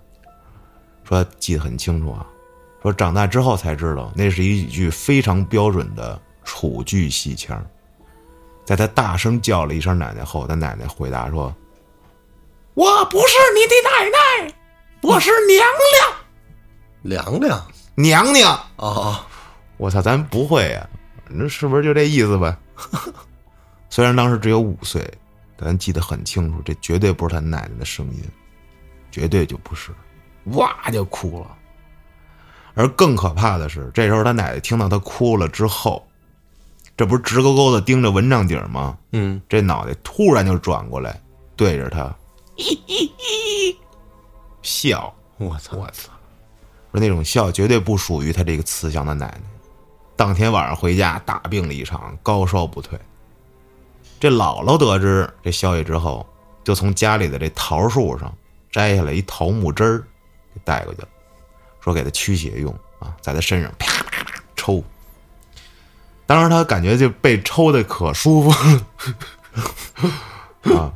[1.03, 2.27] 说记得很清楚啊。
[2.83, 7.65] 说长大之后才知道，那是一句非常标准的楚剧戏腔。
[8.65, 11.53] 在他大声叫了一声“奶奶”后，他奶奶回答说
[12.75, 14.55] ：“我不是你的奶奶，
[15.03, 16.17] 我是娘娘
[17.03, 19.19] 凉凉娘，娘娘。”哦，
[19.77, 20.89] 我操，咱不会呀、
[21.29, 22.59] 那是不是就这意思吧？
[23.91, 25.03] 虽然当时只有五岁，
[25.57, 28.23] 但记得很清楚，这绝对不是他奶奶的声音，
[29.11, 29.93] 绝对就不是，
[30.53, 31.57] 哇就哭了。
[32.75, 36.07] 而更可怕的是，这时候他奶奶听到他哭了之后，
[36.97, 38.97] 这不是直勾勾的盯着蚊帐底儿吗？
[39.13, 41.21] 嗯，这脑袋突然就转过来，
[41.57, 42.15] 对着他，
[44.63, 45.13] 笑。
[45.39, 46.11] 我操，我操！
[46.93, 49.43] 说那种笑绝对不属于他这个慈祥的奶奶。
[50.17, 52.99] 当天晚上回家大病了一场，高烧不退。
[54.19, 56.27] 这姥姥得知这消息之后，
[56.65, 58.35] 就从家里的这桃树上
[58.71, 60.05] 摘下来一桃木枝儿，
[60.53, 61.09] 给带过去了，
[61.81, 64.83] 说给他驱邪用啊，在他身上啪啪啪抽。
[66.27, 68.51] 当时他感觉就被抽的可舒服
[70.65, 70.93] 了 啊，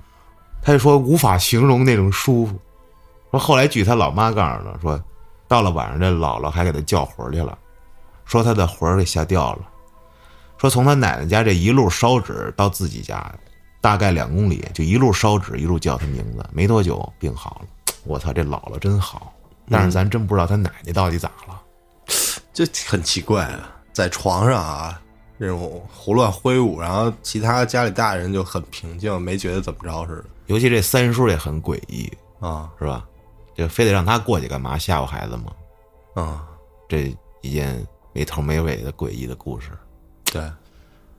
[0.60, 2.58] 他就说无法形容那种舒服。
[3.30, 5.02] 说后来据他老妈告诉他说，
[5.52, 7.58] 到了晚上这姥姥还给他叫魂儿去了，
[8.24, 9.58] 说他的魂儿给吓掉了。
[10.56, 13.30] 说从他奶奶家这一路烧纸到自己家，
[13.78, 17.92] 大概两公里，就一路烧纸一路叫他名字，没多久病好了。
[18.04, 19.30] 我操，这姥姥真好，
[19.68, 21.60] 但是咱真不知道他奶奶到底咋了。
[22.54, 24.98] 这很奇怪啊，在床上啊，
[25.38, 32.10] 这种胡乱挥舞，然后其他家里大人就很平静，没觉得怎么着似的尤其这三叔也很诡异，
[32.40, 33.04] 啊是吧？
[33.62, 34.76] 就非得让他过去干嘛？
[34.76, 35.52] 吓唬孩子吗？
[36.14, 36.42] 啊，
[36.88, 39.70] 这一件没头没尾的诡异的故事。
[40.24, 40.42] 对，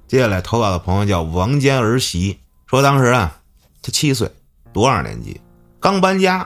[0.07, 3.39] 接下来投稿的朋友叫王坚儿媳，说当时啊，
[3.81, 4.29] 他七岁，
[4.73, 5.39] 读二年级？
[5.79, 6.45] 刚搬家，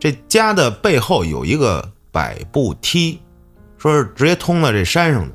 [0.00, 3.20] 这家的背后有一个百步梯，
[3.76, 5.34] 说是直接通到这山上的。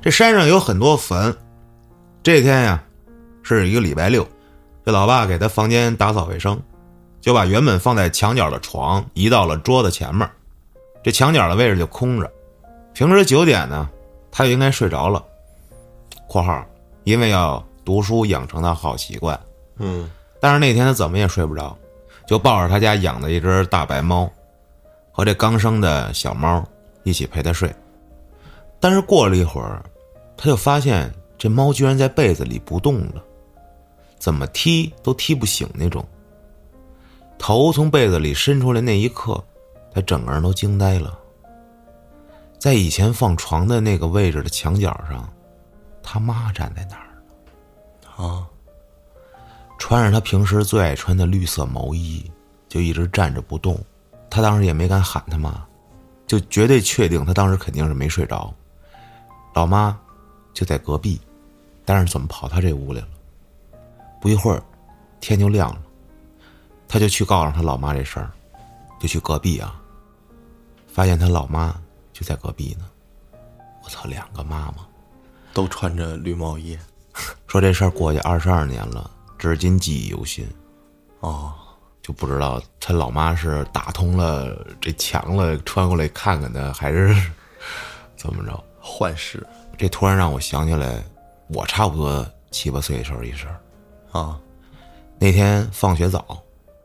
[0.00, 1.36] 这山上有很多坟。
[2.22, 2.82] 这天呀，
[3.42, 4.26] 是一个礼拜六，
[4.84, 6.58] 这老爸给他房间打扫卫生，
[7.22, 10.28] 就把原本放在墙角的床移到了桌子前面，
[11.04, 12.30] 这墙角的位置就空着。
[12.92, 13.88] 平时九点呢，
[14.30, 15.24] 他就应该睡着了。
[16.26, 16.66] （括号
[17.04, 19.38] 因为要读书养成的好习惯，
[19.78, 21.76] 嗯但是那天他怎么也睡不着，
[22.26, 24.28] 就抱着他家养的一只大白猫，
[25.12, 26.66] 和这刚生的小猫
[27.04, 27.72] 一起陪他睡。
[28.80, 29.80] 但是过了一会儿，
[30.36, 31.08] 他就发现
[31.38, 33.22] 这猫居然在被子里不动了，
[34.18, 36.04] 怎么踢都踢不醒那种。
[37.42, 39.42] 头从被子里伸出来那一刻，
[39.92, 41.18] 他整个人都惊呆了。
[42.56, 45.28] 在以前放床的那个位置的墙角上，
[46.04, 48.24] 他妈站在那儿。
[48.24, 48.46] 啊，
[49.76, 52.30] 穿着他平时最爱穿的绿色毛衣，
[52.68, 53.76] 就一直站着不动。
[54.30, 55.66] 他当时也没敢喊他妈，
[56.28, 58.54] 就绝对确定他当时肯定是没睡着。
[59.52, 59.98] 老妈
[60.54, 61.20] 就在隔壁，
[61.84, 63.08] 但是怎么跑他这屋来了？
[64.20, 64.62] 不一会儿，
[65.18, 65.81] 天就亮了，
[66.92, 68.30] 他就去告诉他老妈这事儿，
[69.00, 69.80] 就去隔壁啊，
[70.86, 71.74] 发现他老妈
[72.12, 72.84] 就在隔壁呢。
[73.82, 74.86] 我操，两个妈妈！
[75.54, 76.78] 都穿着绿毛衣，
[77.48, 80.46] 说这事儿过去二十二年了，至今记忆犹新。
[81.20, 81.54] 哦，
[82.02, 87.16] 就不知道他老妈是打通了这墙了，穿过来看看他，还是
[88.18, 88.64] 怎么着？
[88.78, 89.42] 幻视
[89.78, 91.02] 这突然让我想起来，
[91.48, 93.58] 我差不多七八岁的时候一事儿。
[94.20, 94.38] 啊，
[95.18, 96.38] 那天放学早，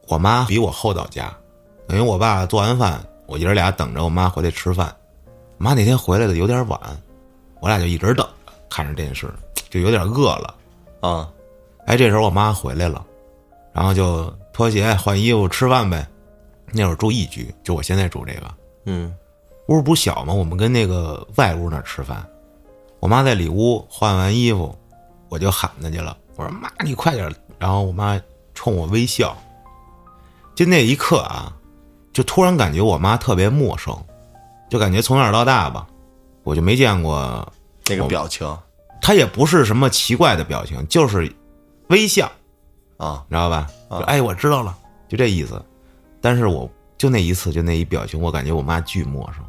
[0.08, 1.36] 我妈比我后到家，
[1.88, 4.96] 等于我爸做完饭，我爷俩等着我妈回来吃饭。
[5.58, 6.80] 妈那天回来的有点晚，
[7.60, 9.28] 我俩就一直等着，看着电视，
[9.70, 10.56] 就有点饿了。
[11.02, 11.30] 啊，
[11.86, 13.06] 哎，这时候我妈回来了，
[13.74, 16.08] 然后就脱鞋换衣服吃饭呗。
[16.72, 18.54] 那会儿住一居，就我现在住这个
[18.86, 19.16] 嗯
[19.68, 22.26] 屋不小嘛，我们跟那个外屋那吃饭。
[23.00, 24.74] 我妈在里屋换完衣服，
[25.30, 27.34] 我就喊她去了，我说妈，你快点。
[27.60, 28.20] 然后我妈
[28.54, 29.36] 冲我微笑，
[30.58, 31.54] 就那一刻啊，
[32.12, 33.96] 就突然感觉我妈特别陌生，
[34.72, 35.86] 就感觉从小到大吧，
[36.42, 37.48] 我就没见过
[37.86, 38.58] 那个表情
[39.00, 41.32] 她也不是什么奇怪的表情，就是
[41.90, 42.26] 微笑。
[42.98, 43.68] 啊，你知道吧？
[43.92, 44.76] 就哎，我知道了，
[45.08, 45.64] 就这意思。
[46.20, 46.68] 但是我
[46.98, 49.46] 就那一次，就那一表情，我感觉我妈巨陌生。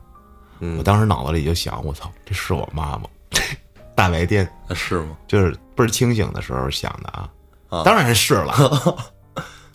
[0.61, 3.05] 嗯我当时脑子里就想，我操，这是我妈吗？
[3.97, 5.16] 大白天是吗？
[5.27, 7.31] 就是倍儿清醒的时候想的啊，
[7.71, 8.53] 啊当然是了，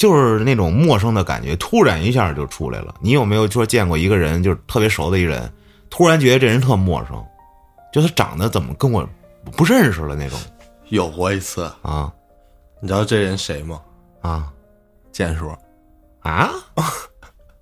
[0.03, 2.93] 就是那种陌生的感觉，突然一下就出来了。
[2.99, 5.49] 你有没有说见过一个人，就是特别熟的一人，
[5.89, 7.25] 突然觉得这人特陌生，
[7.93, 9.07] 就他长得怎么跟我
[9.55, 10.37] 不认识了那种
[10.89, 12.11] 有过一次，啊
[12.81, 13.79] 你知道这人谁吗？
[14.19, 14.51] 啊
[15.13, 15.49] 建叔。
[16.19, 16.51] 啊！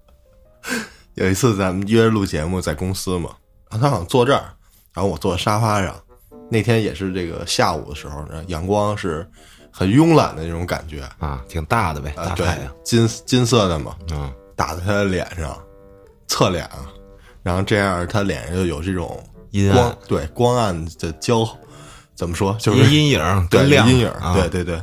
[1.14, 3.30] 有一次咱们约着录节目，在公司嘛，
[3.70, 4.46] 然后他好像坐这儿，
[4.94, 5.96] 然后我坐沙发上，
[6.50, 9.30] 那天也是这个下午的时候呢，阳光是
[9.72, 15.58] 很慵懒的那种感觉啊，挺大的呗，啊，对大太阳，，金金色的嘛，嗯，打在他的脸上，
[16.28, 16.86] 侧脸啊，
[17.42, 19.74] 然后这样他脸上就有这种阴
[20.08, 21.48] 对光暗的交，
[22.16, 24.76] 怎么说就是阴阴影 对跟亮阴影，啊对对对。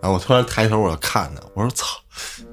[0.00, 1.86] 然后我突然抬头我就看他，我说操！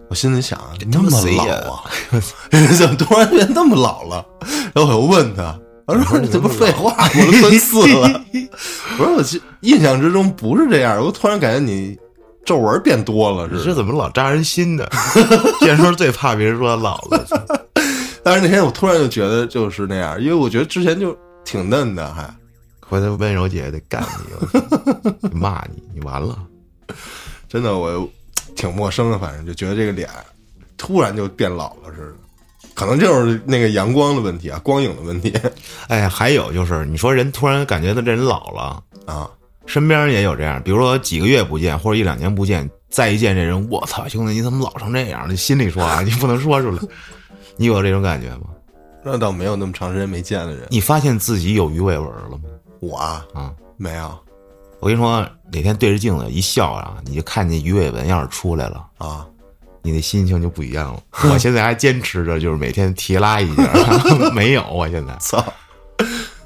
[0.09, 0.59] 我心里想，
[0.91, 1.83] 这么老啊，
[2.77, 4.25] 怎么突然变那么老了？
[4.73, 7.09] 然后我又问他，我说你这不废话吗？
[7.15, 8.21] 我都奔四了。
[8.97, 11.97] 我说我记印象之中不是这样，我突然感觉你
[12.45, 13.61] 皱纹变多了你。
[13.63, 14.87] 这怎么老扎人心呢？
[15.59, 17.25] 这时候最怕别人说老了，
[18.23, 22.33] 但是那天我突然就觉得就是那样，因为我觉得之前就挺嫩的，还
[22.79, 24.59] 回头温柔姐姐得干你，
[25.21, 26.37] 我骂你，你完了。
[27.49, 28.09] 真的我
[28.55, 30.09] 挺陌生的，反正就觉得这个脸
[30.77, 32.22] 突然就变老了似的。
[32.73, 35.33] 可能就是那个阳光的问题啊，光影的问题
[35.87, 39.29] 哎，还有就是，你说人突然感觉到这人老了，啊。
[39.65, 45.25] 身边也有这样，比如说几个月不见或者一两年不见，再一见这人，我操，兄弟你怎么老成这样？
[45.29, 46.79] 你心里说啊， 你不能说出来。
[47.55, 48.47] 你有这种感觉吗？
[49.05, 52.41] 那倒没有那么长时间没见的人，你发现自己有鱼尾纹了吗？
[52.81, 54.13] 我啊啊，没有
[54.81, 59.25] 我跟你说，哪天对着镜子一笑啊，你就看见鱼尾纹要是出来了，啊
[59.83, 60.99] 你的心情就不一样了。
[61.31, 63.63] 我现在还坚持着，就是每天提拉一下，
[64.33, 65.43] 没有，我现在，操。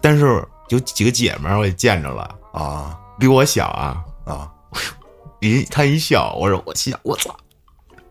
[0.02, 2.98] 但是有几个姐们儿我也见着了，啊。
[3.20, 4.52] 比我小啊，啊。
[5.40, 7.36] 一他一笑，我说我心想我操，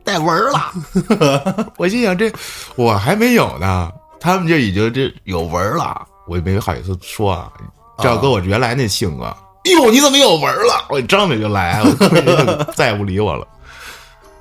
[0.05, 0.73] 带纹儿了，
[1.77, 2.33] 我心想这
[2.77, 7.53] 我还没有呢，他们就已经这有纹儿了，我也没好意思说啊，
[7.99, 9.25] 这要搁我原来那性格，
[9.65, 10.87] 哎呦你怎么有纹儿了？
[10.89, 13.47] 我张嘴就来，我再也不理我了。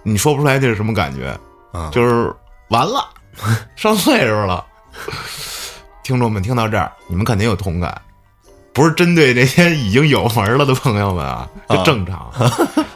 [0.05, 1.35] 你说不出来这是什么感觉，
[1.71, 1.89] 啊！
[1.91, 2.31] 就是
[2.69, 3.09] 完了，
[3.75, 4.63] 上岁数了。
[6.03, 7.99] 听众们听到这儿，你们肯定有同感，
[8.71, 12.31] 不是针对那些已经有纹了的朋友们啊，这正常。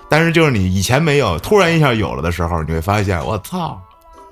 [0.08, 3.82] 但是就是你以前没有，突然一下有了的时候，你会发现，我操！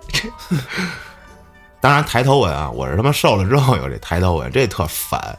[0.10, 0.30] 这
[1.82, 5.38] 当然抬头纹啊，我是他妈瘦了之后有这抬头纹，这特烦。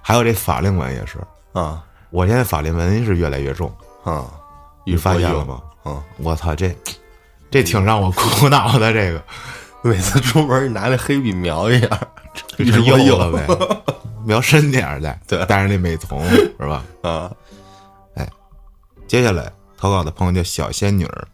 [0.00, 1.18] 还有这法令纹也是，
[1.52, 3.72] 啊我现在法令纹是越来越重，
[4.04, 4.26] 啊！
[4.84, 5.60] 你发现了吗？
[5.84, 6.74] 嗯，我操，这
[7.50, 9.22] 这挺让我苦恼的，这个。
[9.84, 11.88] 每次出门你拿那黑笔描一下，
[12.56, 13.44] 就是有有了呗，
[14.24, 16.84] 描深点儿再，对带着那美瞳 是吧？
[17.02, 17.28] 啊
[18.14, 18.28] 哎
[19.08, 21.26] 接下来投稿的朋友叫小仙女儿，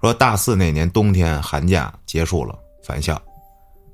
[0.00, 3.20] 说大四那年冬天寒假结束了，返校，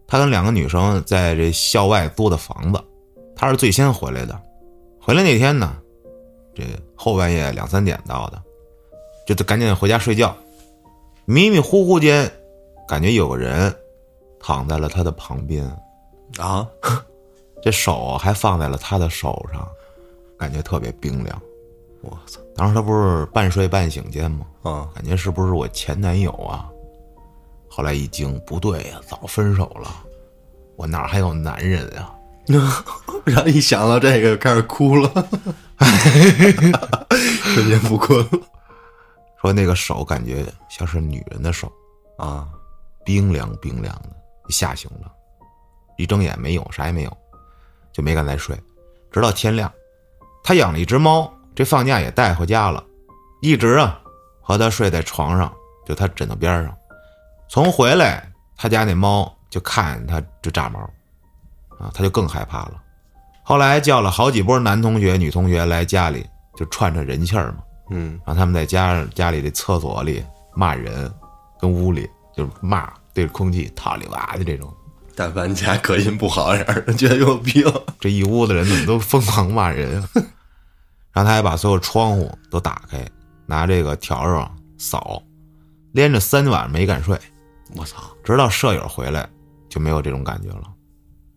[0.07, 2.81] 她跟两个女生在这校外租的房子，
[3.35, 4.41] 她是最先回来的。
[5.01, 5.77] 回来那天呢，
[6.55, 6.63] 这
[6.95, 8.41] 后半夜两三点到的，
[9.27, 10.35] 就得赶紧回家睡觉。
[11.25, 12.31] 迷迷糊糊间，
[12.87, 13.75] 感觉有个人
[14.39, 15.65] 躺在了他的旁边，
[16.39, 16.67] 啊
[17.63, 19.67] 这手还放在了他的手上，
[20.39, 21.41] 感觉特别冰凉。
[22.03, 24.47] 我操当时他不是半睡半醒间吗？
[24.63, 26.69] 啊感觉是不是我前男友啊？
[27.69, 29.89] 后来一惊，不对呀、早分手了，
[30.77, 32.15] 我哪还有男人啊？
[33.25, 35.11] 然后一想到这个，开始哭了，
[37.43, 38.29] 瞬间不困了
[39.45, 41.71] 说那个手感觉像是女人的手，
[42.17, 42.49] 啊
[43.05, 44.17] 冰凉冰凉的，
[44.49, 45.13] 吓醒了。
[45.99, 47.15] 一睁眼没有，啥也没有，
[47.93, 48.59] 就没敢再睡，
[49.13, 49.71] 直到天亮。
[50.43, 52.83] 他养了一只猫，这放假也带回家了，
[53.43, 54.01] 一直啊
[54.41, 55.55] 和他睡在床上，
[55.85, 56.75] 就他枕头边上。
[57.47, 58.27] 从回来，
[58.57, 60.81] 他家那猫就看他就炸毛，
[61.79, 62.83] 啊，他就更害怕了。
[63.43, 66.27] 后来叫了好几波男同学、女同学来家里，
[66.57, 67.59] 就串串人气儿嘛。
[67.95, 71.13] 嗯然后他们在家家里的厕所里骂人，
[71.61, 74.73] 跟屋里就是骂，对着空气套里哇的这种，
[75.15, 77.65] 但凡家隔音不好，点儿觉得有病
[78.01, 80.09] 这一屋子人怎么都疯狂骂人啊？
[81.13, 83.07] 然后他还把所有窗户都打开，
[83.47, 85.23] 拿这个笤帚啊扫，
[85.93, 87.17] 连着三晚没敢睡，
[87.77, 89.29] 我操直到舍友回来
[89.69, 90.65] 就没有这种感觉了。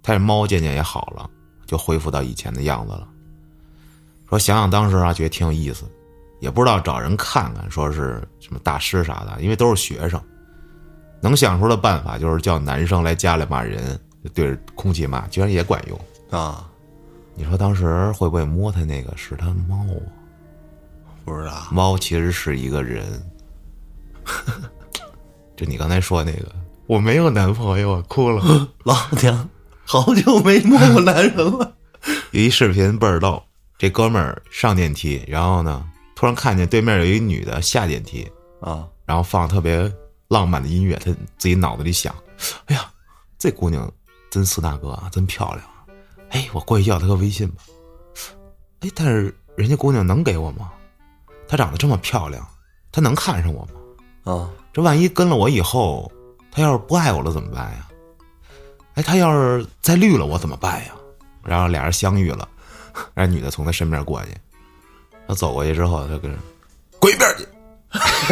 [0.01, 1.29] 他这猫渐渐也好了，
[1.67, 3.07] 就恢复到以前的样子了。
[4.29, 5.85] 说想想当时啊，觉得挺有意思，
[6.39, 10.21] 也不知道找人看看，说是什么大师啥的，因为都是学生，
[11.21, 15.99] 能想出的办法就是叫男生来家里骂人，就对着空气骂，居然也管用。
[16.29, 16.69] 啊！
[17.35, 19.77] 你说当时会不会摸他那个是他猫
[21.05, 21.13] 啊？
[21.23, 23.05] 不知道猫其实是一个人。
[25.55, 26.51] 就你刚才说那个，
[26.85, 28.43] 我没有男朋友，我哭了。
[28.83, 29.49] 老娘
[29.85, 31.75] 好久没摸过男人了
[32.31, 33.41] 有一视频倍儿逗，
[33.77, 35.85] 这哥们儿上电梯，然后呢，
[36.17, 38.27] 突然看见对面有一女的下电梯，
[38.59, 39.93] 啊然后放特别
[40.29, 42.11] 浪漫的音乐，他自己脑子里想：
[42.65, 42.91] 哎呀，
[43.37, 43.89] 这姑娘
[44.31, 45.85] 真四大哥啊，真漂亮啊！
[46.31, 47.61] 哎，我过去要她个微信吧。
[48.79, 50.71] 哎，但是人家姑娘能给我吗？
[51.47, 52.43] 她长得这么漂亮，
[52.91, 54.33] 她能看上我吗？
[54.33, 56.11] 啊，这万一跟了我以后，
[56.51, 57.87] 她要是不爱我了怎么办呀？
[58.95, 60.95] 哎，她要是再绿了我怎么办呀？
[61.43, 62.49] 然后俩人相遇了，
[63.13, 64.31] 那女的从他身边过去，
[65.27, 66.39] 他走过去之后，他跟人
[66.99, 67.45] 滚一边去，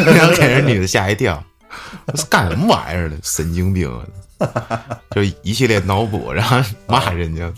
[0.02, 1.44] 然 后给人女的吓一跳，
[2.08, 3.18] 这是干什么玩意儿呢？
[3.24, 3.92] 神经病
[4.38, 5.00] 啊！
[5.12, 7.52] 就一系列脑补，然后骂人家，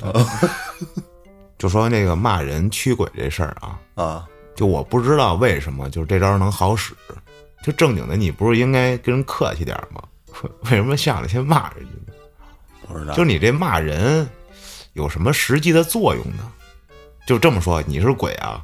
[1.58, 6.93] 就说那个骂人驱鬼这事儿啊，啊，就我不知道为什么，就是这招能好使。
[7.63, 10.02] 就正经的，你不是应该跟人客气点吗？
[10.65, 12.13] 为什么上来先骂人家呢？
[12.88, 14.30] 不知道，就你这骂人
[14.93, 16.52] 有什么实际的作用呢？
[17.26, 18.63] 就这么说，你是鬼啊，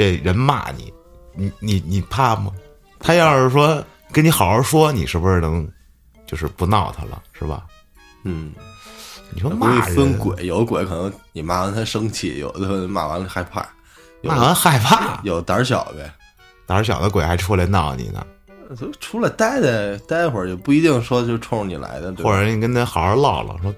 [0.00, 0.90] 这人骂你，
[1.34, 2.50] 你你你怕吗？
[2.98, 5.70] 他要是说跟你好好说，你是不是能
[6.26, 7.66] 就是不闹他了，是吧？
[8.24, 8.54] 嗯，
[9.30, 13.68] 你说骂人是分鬼，有的鬼可能你骂完他生气，有的骂完了害怕，
[14.22, 16.10] 骂完害怕，有胆儿小呗。
[16.64, 18.26] 胆儿小的鬼还出来闹你呢，
[18.74, 23.74] 就出来待待待会儿，也不一定说就冲着你来的，或者你跟他好好唠唠，说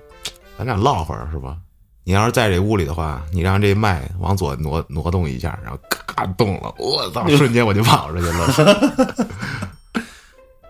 [0.57, 1.57] 咱俩唠会儿是吧？
[2.05, 7.29] 你要是在这屋里的话，你让这麦往左挪挪动一下，然后咔动了，我操！
[7.37, 9.27] 瞬间我就跑出去了。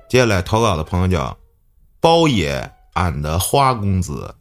[0.09, 1.35] 接下来投稿的朋友叫
[2.01, 4.35] 包野俺的花公子，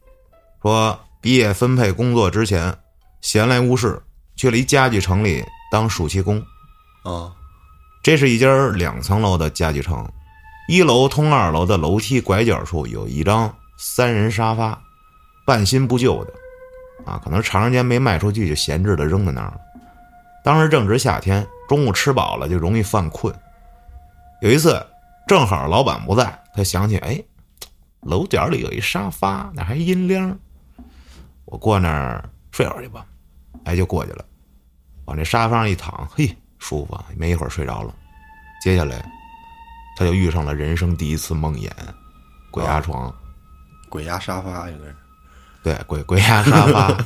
[0.61, 2.75] 说毕业分配工作之前，
[3.21, 4.01] 闲来无事
[4.35, 6.43] 去了一家具城里当暑期工。
[7.03, 7.31] 啊，
[8.03, 10.05] 这是一家两层楼的家具城，
[10.67, 14.77] 一楼通二楼的楼梯拐角处有一张三人沙发，
[15.45, 16.33] 半新不旧的，
[17.05, 19.61] 啊，可能长时间没卖出去就闲置的扔在那儿了。
[20.43, 23.33] 当时正值夏天，中午吃饱了就容易犯困。
[24.41, 24.85] 有一次
[25.27, 27.21] 正好老板不在，他想起哎，
[28.01, 30.37] 楼角里有一沙发，那还阴凉，
[31.45, 33.05] 我过那儿睡会儿去吧。
[33.65, 34.25] 哎，就过去了，
[35.05, 36.35] 往这沙发上一躺，嘿。
[36.63, 37.91] 舒服啊，没一会儿睡着了。
[38.63, 39.03] 接下来，
[39.97, 41.71] 他就遇上了人生第一次梦魇，
[42.51, 43.11] 鬼压床。
[43.89, 44.95] 鬼压沙发应该是。
[45.63, 46.97] 对，鬼鬼压沙发，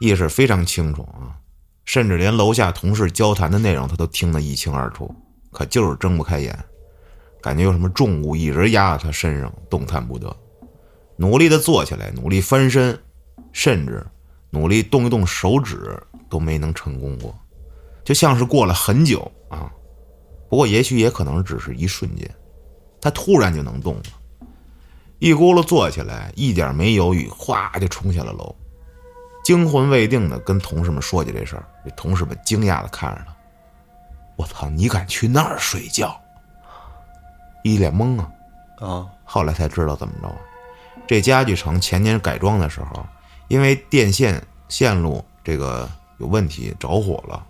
[0.00, 1.38] 意识非常清楚啊，
[1.84, 5.14] 甚至连楼下同事交谈的内容他都听得一清二楚，
[5.52, 6.58] 可就是睁不开眼，
[7.40, 10.34] 感觉有什么重物一直压在他身上，动弹不得。
[11.16, 12.98] 努力的坐起来，努力翻身，
[13.52, 14.04] 甚至
[14.50, 15.96] 努力动一动手指，
[16.28, 17.34] 都没能成功过。
[18.04, 19.72] 就像是过了很久啊，
[20.48, 22.28] 不过也许也可能只是一瞬间，
[23.00, 24.02] 他突然就能动了，
[25.18, 28.54] 一咕噜坐起来，一点没犹豫，哗就冲下了楼，
[29.42, 33.34] 惊魂未定的跟同事们说起这事儿，这同事们惊讶的看着他，
[34.36, 36.14] 我操，你敢去那儿睡觉？
[37.62, 38.30] 一脸懵啊！
[38.78, 40.30] 啊，后来才知道怎么着，
[41.06, 43.06] 这家具城前年改装的时候，
[43.48, 47.42] 因为电线线路这个有问题着火了。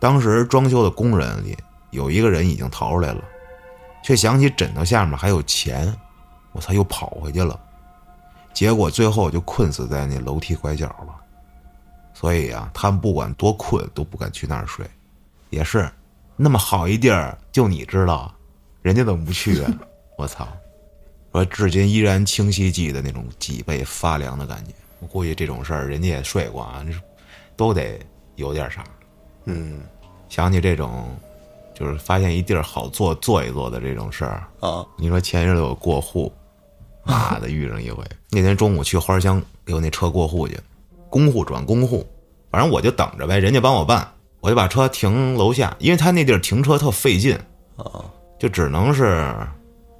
[0.00, 1.56] 当时装修的工人里
[1.90, 3.22] 有一个人已经逃出来了，
[4.02, 5.96] 却想起枕头下面还有钱，
[6.56, 7.60] 我操，又跑回去了。
[8.54, 11.14] 结果最后就困死在那楼梯拐角了。
[12.14, 14.86] 所以啊，他们不管多困都不敢去那儿睡。
[15.50, 15.88] 也是，
[16.34, 18.34] 那么好一地儿，就你知道，
[18.80, 19.70] 人家怎么不去啊？
[20.16, 20.48] 我操！
[21.32, 24.72] 我至今依然清晰记得那种脊背发凉的感觉。
[25.00, 26.82] 我估计这种事儿人家也睡过啊，
[27.54, 28.00] 都得
[28.36, 28.82] 有点啥。
[29.44, 29.82] 嗯，
[30.30, 31.14] 想起这种，
[31.74, 36.32] 就是发现一地儿好坐坐一坐的这种事儿啊，你说前日子有过户，
[37.06, 38.04] 妈的遇上一回。
[38.30, 40.58] 那天中午去花乡给我那车过户去，
[41.08, 42.06] 公户转公户，
[42.50, 44.06] 反正我就等着呗，人家帮我办，
[44.40, 47.34] 我就把车停楼下，因为他那地儿停车特费劲
[47.76, 48.04] 啊，
[48.38, 49.34] 就只能是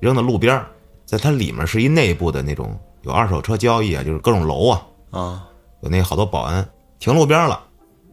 [0.01, 0.67] 扔到路边儿，
[1.05, 5.47] 在它里面是一内部的那种有二手车交易啊，就是各种楼啊，啊，
[5.83, 7.63] 有那好多保安停路边了。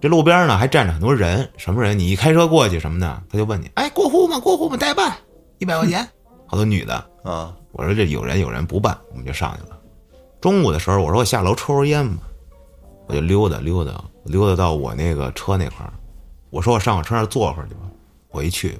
[0.02, 1.98] 这路边呢还站着很多人，什么人？
[1.98, 4.38] 你一开车过去什么的，他就问你：“哎，过户吗？
[4.38, 4.76] 过户吗？
[4.76, 5.16] 代办，
[5.60, 6.06] 一百块钱。
[6.46, 7.56] ”好多女的啊。
[7.74, 9.78] 我说这有人有人不办，我们就上去了。
[10.40, 12.24] 中午的时候，我说我下楼抽根烟吧，
[13.08, 15.92] 我就溜达溜达，溜达到我那个车那块儿。
[16.50, 17.82] 我说我上我车上坐会儿去吧。
[18.30, 18.78] 我一去，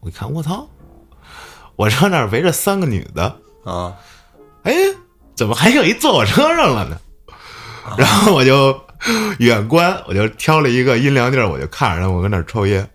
[0.00, 0.66] 我一看，我操！
[1.76, 3.24] 我车那儿围着三个女的
[3.64, 3.94] 啊，
[4.62, 4.72] 哎，
[5.34, 6.98] 怎么还有一坐我车上了呢？
[7.98, 8.80] 然后我就。
[9.38, 12.88] 远观，我就挑了一个阴凉地儿，我就看着他，我跟那儿抽烟。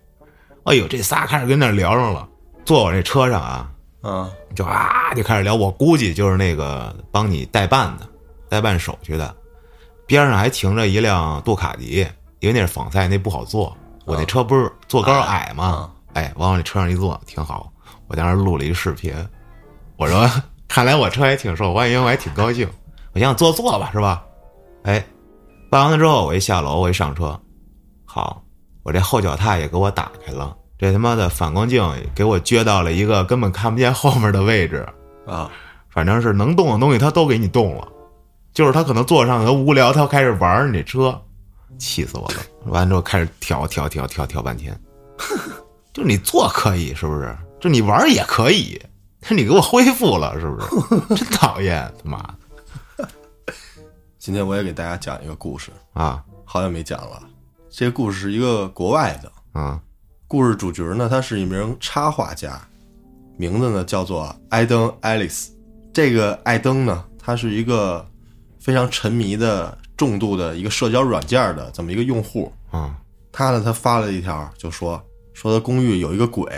[0.64, 2.28] 哎呦，这仨开始跟那儿聊上了，
[2.64, 3.70] 坐我这车上啊，
[4.02, 5.54] 嗯，就啊就开始聊。
[5.54, 8.08] 我估计就是那个帮你代办的，
[8.48, 9.34] 代办手续的。
[10.06, 12.06] 边上还停着一辆杜卡迪，
[12.40, 13.76] 因为那是仿赛，那不好坐。
[14.04, 15.90] 我那车不是坐高矮吗？
[16.14, 17.72] 哎，往我那车上一坐，挺好。
[18.08, 19.14] 我当时录了一个视频，
[19.96, 20.28] 我说
[20.68, 22.68] 看来我车还挺受欢迎，我还挺高兴。
[23.12, 24.24] 我想坐坐吧，是吧？
[24.84, 25.02] 哎。
[25.70, 27.40] 办完了之后，我一下楼，我一上车，
[28.04, 28.42] 好，
[28.82, 31.80] 我这后脚踏也给我打开了，这他妈的反光镜
[32.12, 34.84] 给我撅到了一个根本看不见后面的位置，
[35.28, 35.48] 啊，
[35.88, 37.86] 反正是能动的东西他都给你动了，
[38.52, 41.22] 就是他可能坐上他无聊，他开始玩你这车，
[41.78, 42.34] 气死我了。
[42.66, 44.76] 完了之后开始调调调调调半天，
[45.94, 47.32] 就你坐可以是不是？
[47.60, 48.76] 就你玩也可以，
[49.30, 50.60] 你给我恢复了是不
[51.06, 51.14] 是？
[51.14, 52.18] 真讨厌，他妈
[52.98, 53.08] 的
[54.18, 57.22] 今天我也给大家讲一个故事，啊好久没讲了。
[57.70, 59.80] 这个故事是一个国外的，啊
[60.32, 62.58] 故事主角呢，他是一名插画家，
[63.36, 65.52] 名字呢叫做艾登·爱丽丝。
[65.92, 68.02] 这个艾登呢，他是一个
[68.58, 72.50] 非常沉迷的重度的一个社交软件的这么一个用户。
[72.70, 72.98] 啊
[73.30, 74.98] 他呢，他发了一条，就说
[75.34, 76.50] 说他公寓有一个鬼，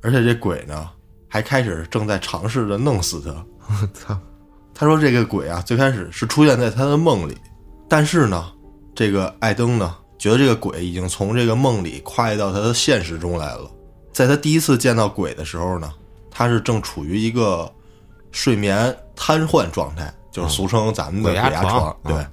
[0.00, 0.88] 而且这鬼呢
[1.28, 3.30] 还开始正在尝试着弄死他。
[3.68, 4.18] 我操
[4.72, 7.36] 他说这个鬼啊，最开始是出现在他的梦里，
[7.90, 8.50] 但是呢，
[8.94, 13.68] 这个艾登呢，觉得这个鬼已经从这个梦里跨越到他的现实中来了。
[14.12, 15.92] 在他第一次见到鬼的时候呢，
[16.30, 17.68] 他是正处于一个
[18.30, 21.96] 睡眠瘫痪状态，就是俗称咱们的鬼压床。
[22.04, 22.26] 对，嗯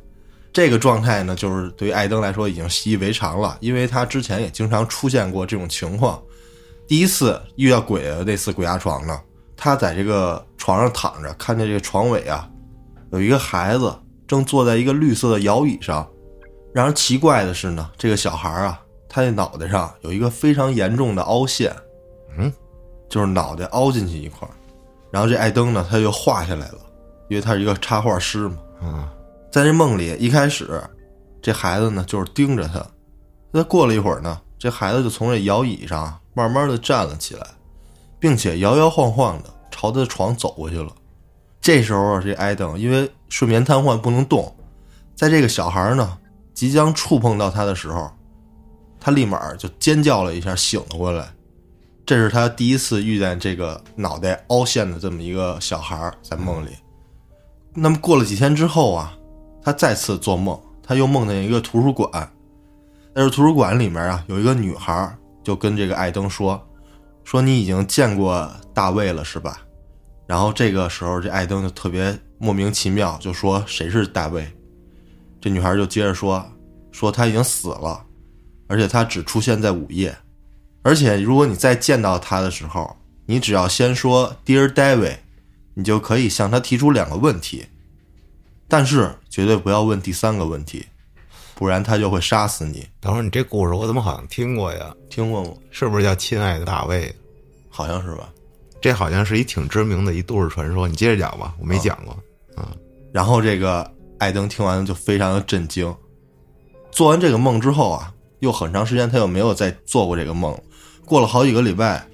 [0.53, 6.21] 这个状态呢，就是对于艾登来说已经习以为常了，因为他之前也经常出现过这种情况。
[6.87, 9.19] 第一次遇到鬼的那次鬼压床呢，
[9.57, 12.47] 他在这个床上躺着，看见这个床尾啊，
[13.11, 13.91] 有一个孩子
[14.27, 16.07] 正坐在一个绿色的摇椅上。
[16.73, 21.75] 让人奇怪的是呢，这个小孩啊，他的脑袋上有一个非常严重的凹陷，
[22.37, 22.51] 嗯，
[23.09, 24.51] 就是脑袋凹进去一块儿。
[25.11, 26.77] 然后这艾登呢，他就画下来了，
[27.27, 28.57] 因为他是一个插画师嘛。
[28.81, 29.11] 啊
[29.51, 30.79] 在这梦里，一开始
[31.41, 32.85] 这孩子呢就是盯着他，
[33.49, 37.47] 那过了一会儿呢，这孩子就从这摇椅上慢慢的站了起来，
[38.19, 40.93] 并且摇摇晃晃的朝他的床走过去了。
[41.59, 44.55] 这时候啊，这艾登因为睡眠瘫痪不能动，
[45.15, 46.15] 在这个小孩呢
[46.53, 48.11] 即将触碰到他的时候，
[48.99, 51.27] 他立马就尖叫了一下，醒了过来。
[52.05, 56.69] 这是他第一次遇见这个脑袋凹陷的这么一个小孩儿在梦里。
[57.75, 59.15] 那么过了几天之后啊，
[59.61, 62.09] 他再次做梦，他又梦见一个图书馆，
[63.13, 66.59] 但是图书馆里面啊有一个女孩就跟这个艾登说，
[67.23, 69.59] 说你已经见过大卫了是吧？
[70.25, 74.51] 然后这个时候这艾登就特别莫名其妙，就说谁是大卫？
[75.41, 76.45] 这女孩就接着说，
[76.91, 78.05] 说她已经死了，
[78.67, 80.15] 而且她只出现在午夜，
[80.81, 85.17] 而且如果你再见到她的时候，你只要先说 Dear David，
[85.73, 87.67] 你就可以向她提出两个问题，
[88.67, 90.85] 但是绝对不要问第三个问题，
[91.55, 92.87] 不然他就会杀死你。
[92.99, 94.95] 等会儿你这故事我怎么好像听过呀？
[95.09, 95.51] 听过吗？
[95.71, 97.07] 是不是叫《亲爱的大卫》？
[97.69, 98.29] 好像是吧。
[98.81, 102.17] 这好像是一挺知名的一都市传说，你接着讲吧，我没讲过。
[103.11, 105.93] 然后这个艾登听完就非常的震惊。
[106.91, 110.57] 做完这个梦之后啊，又很长时间他又没有再做过这个梦。
[111.05, 112.05] 过了好几个礼拜，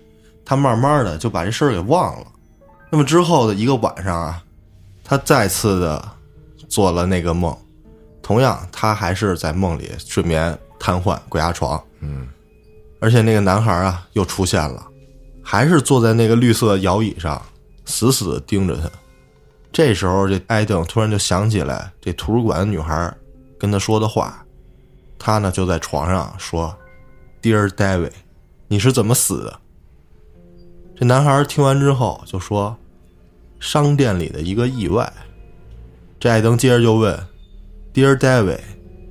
[0.45, 2.27] 他慢慢的就把这事儿给忘了。
[2.89, 4.41] 那么之后的一个晚上啊，
[5.03, 6.07] 他再次的
[6.69, 7.55] 做了那个梦，
[8.21, 11.81] 同样他还是在梦里睡眠瘫痪、鬼压床。
[11.99, 12.27] 嗯，
[13.01, 14.85] 而且那个男孩啊又出现了，
[15.43, 17.41] 还是坐在那个绿色摇椅上，
[17.85, 18.89] 死死的盯着他。
[19.75, 23.13] 这时候，这艾登突然就想起来这图书馆的女孩
[23.59, 24.45] 跟他说的话，
[25.19, 26.73] 他呢就在床上说
[27.41, 28.13] ：“Dear David，
[28.69, 29.59] 你是怎么死的？”
[30.95, 32.77] 这男孩听完之后就说
[33.59, 35.11] ：“商店里的一个意外。”
[36.21, 37.27] 这艾登接着就问
[37.93, 38.61] ：“Dear David，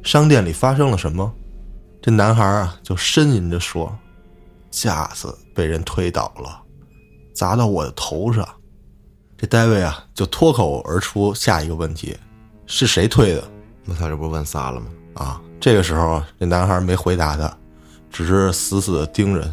[0.02, 1.30] 商店里发生了什么？”
[2.00, 3.94] 这男孩啊就呻吟着说
[4.72, 6.62] ：“架子被人推倒了，
[7.34, 8.48] 砸到我的头上。”
[9.45, 12.16] 这戴维啊就脱口而出下一个问题
[12.64, 13.45] ：“是谁推的
[13.84, 17.55] 我操，这不问仨了吗？？”啊，这个时候这男孩没回答他，
[18.11, 19.51] 只是死死的盯着他。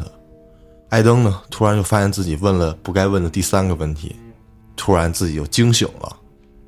[0.88, 4.16] 艾登呢，突然就发现自己问了不该问的第三个问题，
[4.76, 6.16] 突然自己就惊醒了。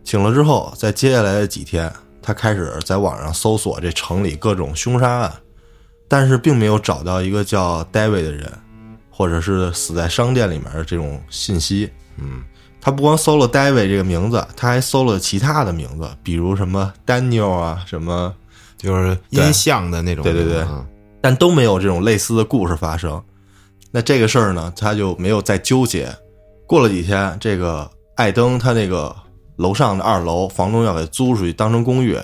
[0.04, 5.32] 醒了之后，在接下来的几天，他开始在网上搜索这城里各种凶杀案，
[6.08, 8.52] 但是并没有找到一个叫 David 的人，
[9.08, 11.90] 或者是死在商店里面的这种信息。
[12.16, 12.44] 嗯，
[12.84, 18.34] 他不光搜了 David 这个名字，他还搜了其他的名字，比如什么 Daniel 啊什么，
[18.76, 20.22] 就是音像的那种。
[20.22, 20.86] 对对对嗯
[21.22, 23.22] 但都没有这种类似的故事发生。
[23.90, 26.14] 那这个事儿呢，他就没有再纠结。
[26.66, 29.16] 过了几天，这个艾登他那个
[29.56, 32.18] 楼上的二楼房东要给租出去当成公寓，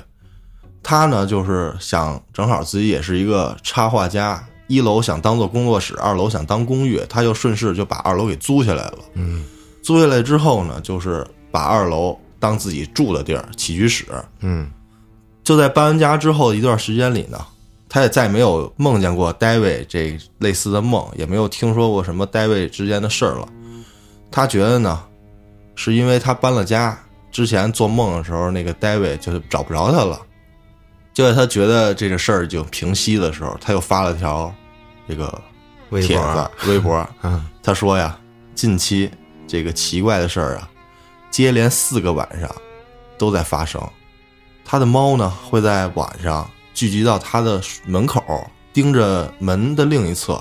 [0.83, 8.99] 他呢就是想正好自己也是一个插画家，一楼想当做工作室，二楼想当公寓，他就顺势就把二楼给租下来了。
[9.15, 9.43] 嗯
[9.83, 14.07] 租下来之后呢，就是把二楼当自己住的地儿，起居室。
[14.41, 14.71] 嗯
[15.43, 17.45] 就在搬完家之后的一段时间里呢，
[17.89, 23.49] 他也再没有梦见过 David 这类似的梦，也没有听说过什么 David 之间的事儿了。
[24.31, 25.03] 他觉得呢，
[25.75, 26.97] 是因为他搬了家，
[27.33, 30.21] 之前做梦的时候，那个 David 就找不着他了。
[31.13, 34.55] 就在他觉得这个事儿就平息的时候，他又发了条
[35.09, 35.41] 这个
[35.89, 38.17] 微帖博子、微博，嗯他说呀，
[38.55, 39.11] 近期
[39.51, 40.71] 这个奇怪的事儿啊，
[41.29, 42.49] 接连四个晚上
[43.19, 43.83] 都在发生。
[44.65, 48.23] 他的猫呢会在晚上聚集到他的门口，
[48.73, 50.41] 盯着门的另一侧，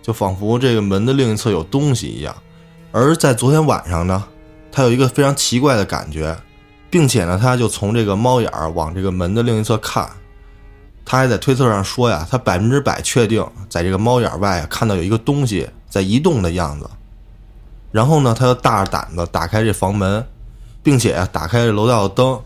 [0.00, 2.34] 就仿佛这个门的另一侧有东西一样。
[2.92, 4.24] 而在昨天晚上呢，
[4.72, 6.34] 他有一个非常奇怪的感觉，
[6.88, 10.08] 并且呢，他就从这个猫眼儿往这个门的另一侧看。
[11.04, 16.88] 他还在推特上说呀，他百分之百确定在这个猫眼外看到有一个东西在移动的样子。
[17.92, 20.24] 然后呢，他就大着胆子打开这房门，
[20.82, 22.40] 并且打开楼道的灯，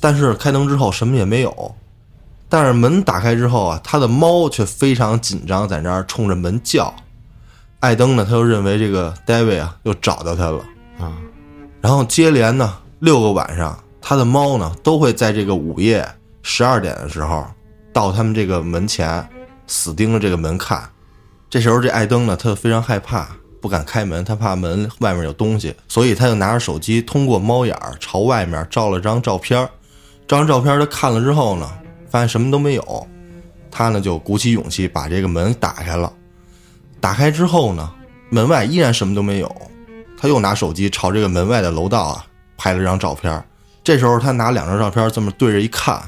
[0.00, 1.74] 但是开灯之后什么也没有。
[2.48, 6.94] 但是门打开之后啊，他的猫却非常紧张，在那儿冲着门叫。
[7.80, 10.64] 艾登呢，他就认为这个 David 啊又找到他了。
[10.98, 11.12] 啊，
[11.80, 16.06] 然后接连呢六个晚上，他的猫呢都会在这个午夜
[16.42, 17.46] 十二点的时候
[17.92, 19.28] 到他们这个门前，
[19.66, 20.88] 死盯着这个门看。
[21.50, 23.28] 这时候这艾登呢，他就非常害怕，
[23.60, 29.66] 不敢开门，他怕门外面有东西，所以他就拿着手机通过猫眼儿朝外面照了张照片儿。
[30.26, 31.70] 照张照片他看了之后呢，
[32.10, 33.06] 发现什么都没有，
[33.70, 36.12] 他呢就鼓起勇气把这个门打开了。
[37.00, 37.90] 打开之后呢，
[38.28, 39.54] 门外依然什么都没有。
[40.20, 43.44] 他又拿手机朝这个门外的楼道啊拍了张照片儿。
[43.84, 46.02] 这时候他拿两张照片这么对着一看，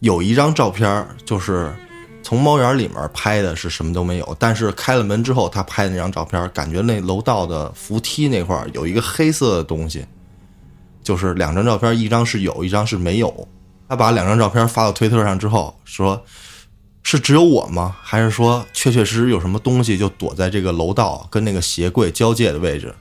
[0.00, 1.74] 有一张照片儿就是
[2.24, 4.36] 从猫眼里面拍的，是什么都没有。
[4.40, 10.04] 但是开了门之后，他拍的那张照片，感觉那楼道的扶梯那块儿有一个黑色的东西，
[11.04, 13.46] 就是两张照片，一张是有，一张是没有。
[13.88, 16.20] 他把两张照片发到推特上之后说。
[17.06, 17.94] 是只有我吗？
[18.00, 22.94] 还是说确确实实有什么东西就躲在这个楼道跟那个鞋柜交界的位置？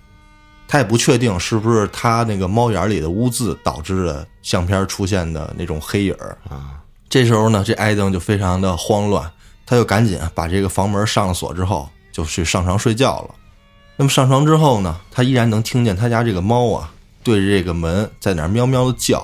[0.68, 6.83] 他也不确定是不是他那个猫眼里的污渍导致的相片出现的那种黑影儿啊。
[7.14, 9.32] 这时候呢，这艾登就非常的慌乱，
[9.68, 13.36] 他就赶紧把这个房门上了锁之后，就去上床睡觉了。
[13.96, 16.92] 那么上床之后呢，他依然能听见他家这个猫啊
[17.22, 19.24] 对着这个门在那喵喵的叫。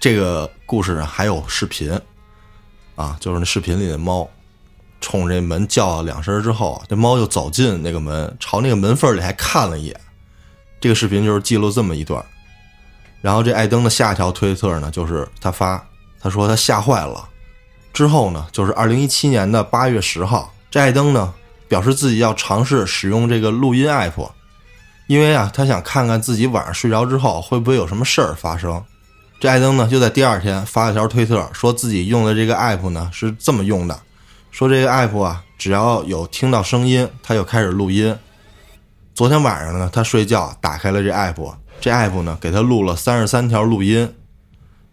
[0.00, 1.96] 这个故事呢还有视频。
[2.96, 4.28] 啊，就是那视频里的猫，
[5.00, 10.00] 冲这门叫了两声之后，这猫就走进那个门，朝那个门缝里还看了一眼。
[10.80, 12.20] 这个视频就是记录这么一段。
[13.20, 15.87] 然后这艾登的下一条推特呢，就是他发，
[16.20, 17.28] 他说他吓坏了。
[17.92, 21.34] 之后呢，就是二零一七年的八月十号，这艾登呢
[21.66, 24.30] 表示自己要尝试使用这个录音 app，
[25.06, 28.82] 因为啊，他想看看自己晚上睡着之后会不会有什么事儿发生。
[29.40, 33.98] 这艾登呢，就在第二天发了条推特，说自己用的这个 app 呢是这么用的，
[34.50, 38.16] 说这个 app 啊，只要有听到声音，他就开始录音。
[39.14, 44.12] 昨天晚上呢，他睡觉打开了这 app，这 app 呢给他录了三十三条录音，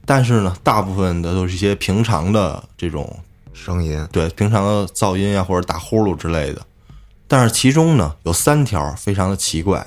[0.05, 3.19] 但是呢，大部分的都是一些平常的这种
[3.53, 6.61] 声音，对平常的噪音啊或者打呼噜之类的，
[7.27, 9.85] 但是其中呢有三条非常的奇怪，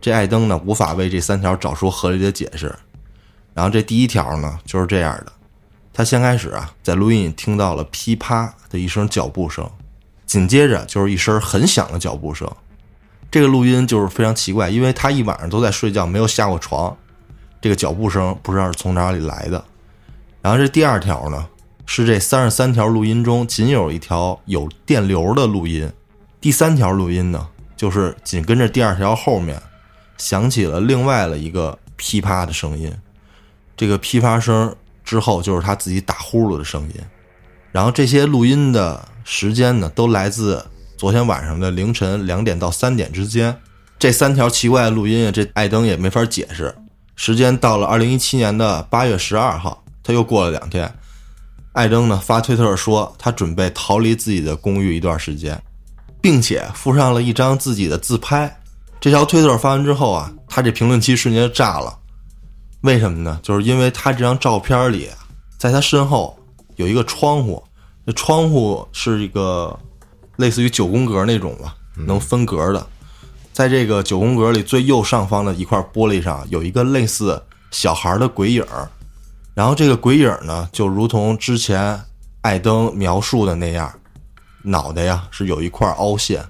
[0.00, 2.74] 这艾登呢无法为这三条找出合理的解释。
[3.54, 5.32] 然后这第一条呢就是这样的，
[5.92, 9.70] 他先开始啊，在录音听到了噼啪的一声脚步声，
[10.26, 12.50] 紧接着就是一声很响的脚步声。
[13.30, 16.96] 这个录音就是非常奇怪，因为他一晚上都在睡觉，没有下过床，
[17.64, 19.64] 这个脚步声不知道是从哪里来的。
[20.42, 21.46] 然后这第二条呢，
[21.86, 25.90] 是这三十三条录音中仅有一条有电流的录音。
[26.42, 29.58] 第三条录音呢，就是紧跟着第二条后面，
[30.18, 32.92] 响起了另外的一个噼啪的声音。
[33.74, 36.96] 这个噼啪声之后就是他自己打呼噜的声音，
[37.72, 40.62] 然后这些录音的时间呢，都来自
[40.98, 43.56] 昨天晚上的凌晨两点到三点之间。
[43.98, 46.74] 这三条奇怪的录音啊，这艾登也没法解释。
[47.16, 50.92] 时间到了二零一七年的八月十二号，他又过了两天，
[51.72, 55.60] 艾登呢发推特说他准备逃离自己的公寓一段时间，
[56.20, 58.54] 并且附上了一张自己的自拍。
[59.00, 61.96] 这条推特发完之后啊，他这评论区瞬间就炸了。
[62.80, 63.38] 为什么呢？
[63.42, 65.08] 就是因为他这张照片里，
[65.56, 66.36] 在他身后
[66.76, 67.62] 有一个窗户，
[68.04, 69.78] 那窗户是一个
[70.36, 72.86] 类似于九宫格那种吧，能分格的。
[73.54, 77.40] 在这个九宫格里最右上方的一块玻璃上，有一个类似
[77.70, 78.90] 小孩的鬼影儿。
[79.54, 82.02] 然后这个鬼影呢，就如同之前
[82.40, 83.94] 艾登描述的那样，
[84.64, 86.44] 脑袋呀是有一块凹陷。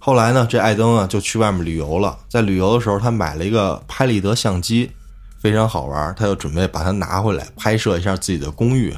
[0.00, 4.90] 后来呢，这艾登啊就去外面旅游了，在旅游的时候，他买了一个拍立得相机。
[5.40, 8.92] 非常好玩，他就准备把它拿回来拍摄一下自己的公寓。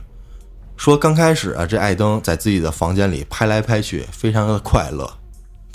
[0.77, 5.13] 说刚开始啊，这艾登在自己的房间里拍来拍去，非常的快乐。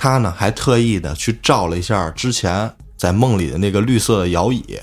[0.01, 4.79] 他呢还特意的去照了一下之前在梦里的那个绿色的摇椅，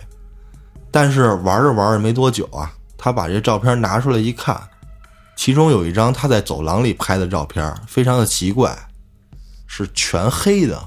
[0.92, 4.56] 但是玩着玩着没多久啊，他把这照片拿出来一看，
[5.34, 8.78] 其中有一张他在走廊里拍的照片，非常的奇怪，
[9.66, 10.80] 是全黑的，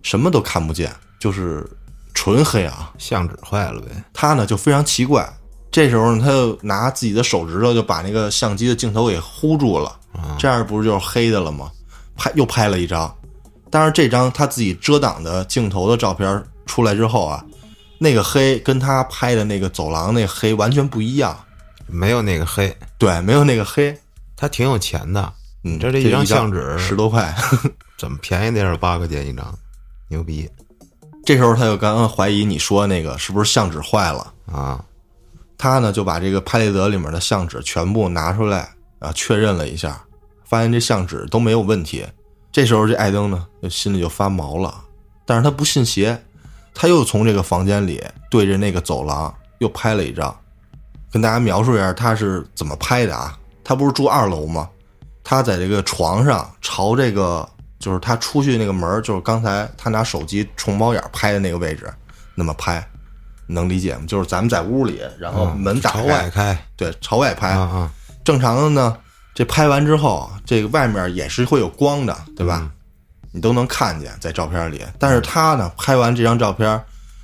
[0.00, 1.68] 什么都看不见，就是
[2.14, 2.92] 纯黑啊。
[2.98, 3.88] 相纸坏了呗。
[4.14, 5.28] 他呢就非常奇怪，
[5.72, 9.98] 这时候呢他就拿自己的手指头就把那个相机的镜头给糊住了，
[10.38, 11.68] 这样不是就是黑的了吗？
[12.14, 13.12] 拍又拍了一张，
[13.76, 17.44] 但是这张他自己遮挡的镜头的照片出来之后啊，
[17.98, 21.38] 那个黑跟他拍的那个走廊那个黑完全不一样，
[21.86, 23.94] 没有那个黑，对，没有那个黑，
[24.34, 25.30] 他挺有钱的。
[25.60, 27.36] 你，这这一张相纸十多块，
[28.00, 29.54] 怎么便宜点儿八块钱一张，
[30.08, 30.48] 牛逼
[31.22, 34.32] 这时候他就刚刚怀疑你说那个是不是相纸坏了。
[34.50, 34.82] 啊！
[35.58, 38.70] 他呢就把这个拍立得里面的相纸全部拿出来
[39.00, 40.02] 啊，确认了一下，
[40.46, 42.06] 发现这相纸都没有问题。
[42.56, 44.74] 这时候这艾登呢就心里就发毛了，
[45.26, 46.18] 但是他不信邪，
[46.72, 50.34] 他又从这个房间里对着那个走廊又拍了一张，
[51.12, 53.38] 跟大家描述一下他是怎么拍的啊？
[53.62, 54.70] 他不是住二楼吗？
[55.22, 57.46] 他在这个床上朝这个
[57.78, 61.92] 就是他出去那个门，就是刚才他拿手机冲猫眼拍的那个位置，
[62.34, 62.82] 那么拍，
[63.46, 64.04] 能理解吗？
[64.08, 67.54] 就是咱们在屋里，然后门打外开对，朝外拍。
[68.24, 68.96] 正常的呢，
[69.36, 72.70] 这拍完之后，这个外面也是会有光的，对吧？
[73.32, 74.80] 你都能看见在照片里。
[74.98, 76.82] 但是他呢，拍完这张照片，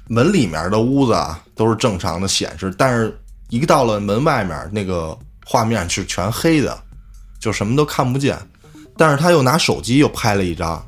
[0.08, 6.78] 门里面的屋子啊都是正常的显示，但是一到了门外面，那个画面是全黑的，
[7.40, 8.38] 就什么都看不见。
[8.94, 10.84] 但是他又拿手机又拍了一张，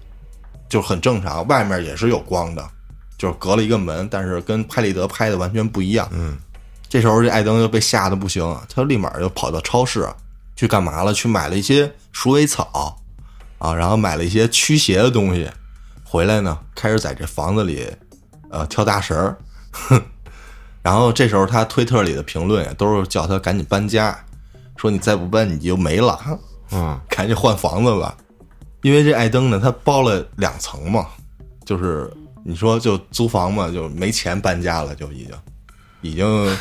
[0.68, 2.62] 就很正常，外面也是有光的，
[3.16, 6.06] 就是隔了一个门，但是跟拍立得拍的完全不一样。
[6.12, 6.36] 嗯，
[6.86, 10.06] 这时候这艾登就被吓得不行，他立马就跑到超市
[10.56, 11.12] 去干嘛了？
[11.12, 12.98] 去买了一些鼠尾草
[13.58, 15.50] 啊，然后买了一些驱邪的东西，
[16.04, 17.86] 回来呢，开始在这房子里
[18.50, 19.38] 呃跳大神儿。
[20.82, 24.16] 然后这时候他推特里的评论也都是叫他赶紧搬家，
[24.76, 26.38] 说你再不搬你就没了，
[26.72, 28.16] 嗯， 赶紧换房子吧。
[28.82, 31.06] 因为这艾登呢，他包了两层嘛，
[31.64, 32.12] 就是
[32.44, 35.32] 你说就租房嘛，就没钱搬家了，就已经
[36.02, 36.58] 已经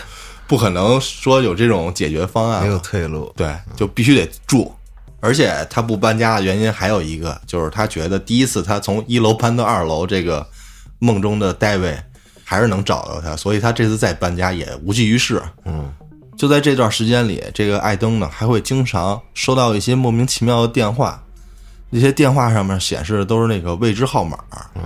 [0.47, 2.77] 不可能说有这种解决方案没有。
[2.79, 3.31] 退路。
[3.35, 4.73] 对，就必须得住。
[5.19, 10.45] 而且他不搬家的原因还有一个，就是他觉得第一次他从一楼搬到二楼，这个
[10.99, 11.97] 梦中的戴维
[12.43, 15.41] 还是能找到他，所以他这次再搬家也无济于事。
[15.63, 15.89] 嗯，
[16.37, 21.23] 就在这段时间里，这个艾登呢还会经常收到一些莫名其妙的电话，
[21.89, 24.37] 那些电话上面显示的都是那个未知号码。
[24.75, 24.83] 嗯，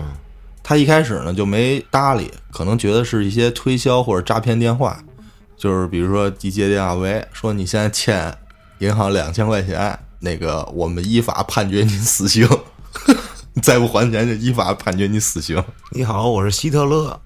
[0.61, 5.03] 他一开始呢就没搭理，可能觉得是一些推销或者诈骗电话，
[5.57, 8.33] 就是比如说一接电话喂，说你现在欠
[8.79, 12.47] 银行两千块钱，那个我们依法判决你死刑，
[13.53, 15.61] 你 再不还钱就依法判决你死刑。
[15.91, 17.19] 你好，我是希特勒，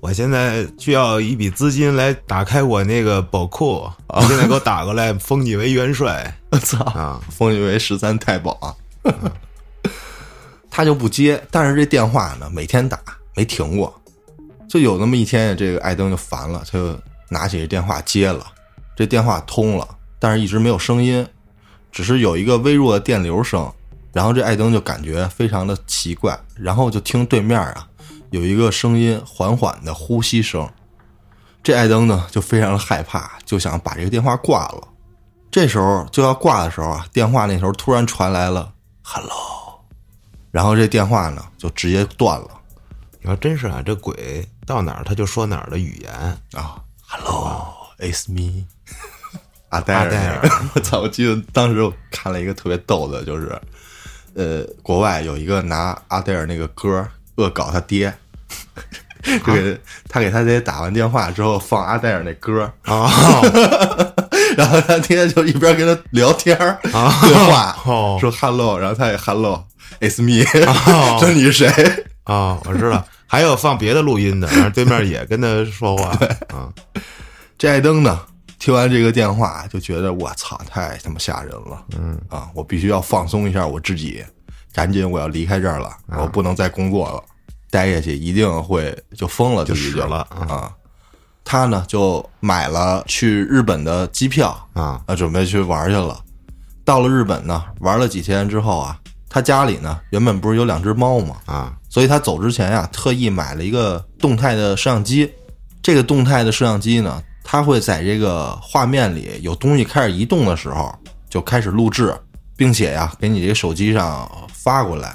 [0.00, 3.90] 我现在需要一笔资金来打开我那个宝库，
[4.20, 6.84] 你现在给我打过来，封你为元帅我 操！
[6.84, 7.20] 啊！
[7.30, 8.76] 封你为十三太保啊！
[10.70, 13.00] 他就不接，但是这电话呢，每天打
[13.34, 13.98] 没停过。
[14.68, 16.98] 就有那么一天，这个艾登就烦了，他就
[17.28, 18.46] 拿起这电话接了。
[18.94, 19.86] 这电话通了，
[20.18, 21.26] 但是一直没有声音，
[21.92, 23.70] 只是有一个微弱的电流声。
[24.12, 27.86] 然后这艾登就感觉非常的奇怪，然后就听对面啊
[28.30, 30.66] 有一个声音缓缓的呼吸声。
[31.62, 34.88] 这艾登呢就非常的害怕，就想把这个电话挂了。
[35.50, 38.72] 这时候就要挂的时候啊，电话那头突然传来了
[39.02, 39.84] “hello”，
[40.50, 42.48] 然后这电话呢就直接断了
[43.20, 46.12] 你说真是啊，这鬼到哪儿他就说哪儿的语言，
[46.52, 48.64] 啊，“hello，it's me”，
[49.70, 51.00] 阿黛尔，阿黛尔我操！
[51.00, 53.58] 我记得当时我看了一个特别逗的，就是
[54.34, 58.12] 呃，国外有一个拿阿黛尔那个歌恶搞他爹。
[59.44, 59.76] 就给
[60.08, 63.10] 他给他爹打完电话之后放阿黛尔那歌，啊
[64.56, 72.04] 然后他爹就一边跟他聊天儿啊对话，哦说 hello，然后他也 hello，it's me，、哦 说你是谁？
[72.22, 72.56] 啊！
[72.66, 76.10] 我知道，还有放别的录音的， 然后对面也跟他说话。
[76.48, 76.72] 啊。
[77.58, 78.20] 这艾登呢，
[78.58, 82.20] 听完这个电话就觉得我操，太他妈吓人了，嗯。
[82.28, 84.24] 啊，我必须要放松一下我自己，
[84.72, 87.22] 赶紧我要离开这儿了，我不能再工作了，
[87.70, 90.72] 待下去一定会就疯了，就死了啊。
[91.44, 95.00] 他呢就买了去日本的机票啊。
[95.06, 96.20] 啊，准备去玩去了。
[96.84, 99.00] 到了日本呢，玩了几天之后啊，
[99.36, 101.36] 他家里呢原本不是有两只猫吗？
[101.44, 105.30] 啊所以他走之前呀、特意买了一个动态的摄像机。
[105.82, 110.90] 这个动态的摄像机呢，它会在这个画面里有东西开始移动的时候，
[111.28, 112.14] 就开始录制，
[112.56, 115.14] 并且呀，给你这个手机上发过来。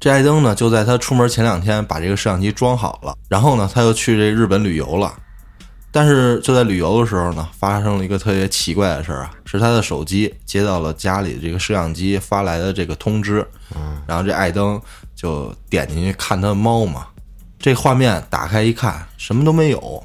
[0.00, 5.14] 这艾登呢，就在他出门前两天把这个摄像机装好了，然后呢，他又去这日本旅游了。
[5.92, 14.80] 但是就在旅游的时候呢，发生了一个特别奇怪的事儿啊，是他的手机接到了家里这个摄像机发来的这个通知，嗯然后这艾登
[15.14, 17.06] 就点进去看他的猫嘛，
[17.58, 20.02] 这画面打开一看，什么都没有，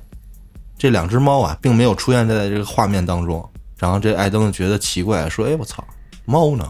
[0.78, 3.50] 这两只猫啊，并没有出现在这个画面当中。
[3.78, 5.84] 然后这艾登就觉得奇怪，说：“哎，我操，
[6.26, 6.68] 猫呢？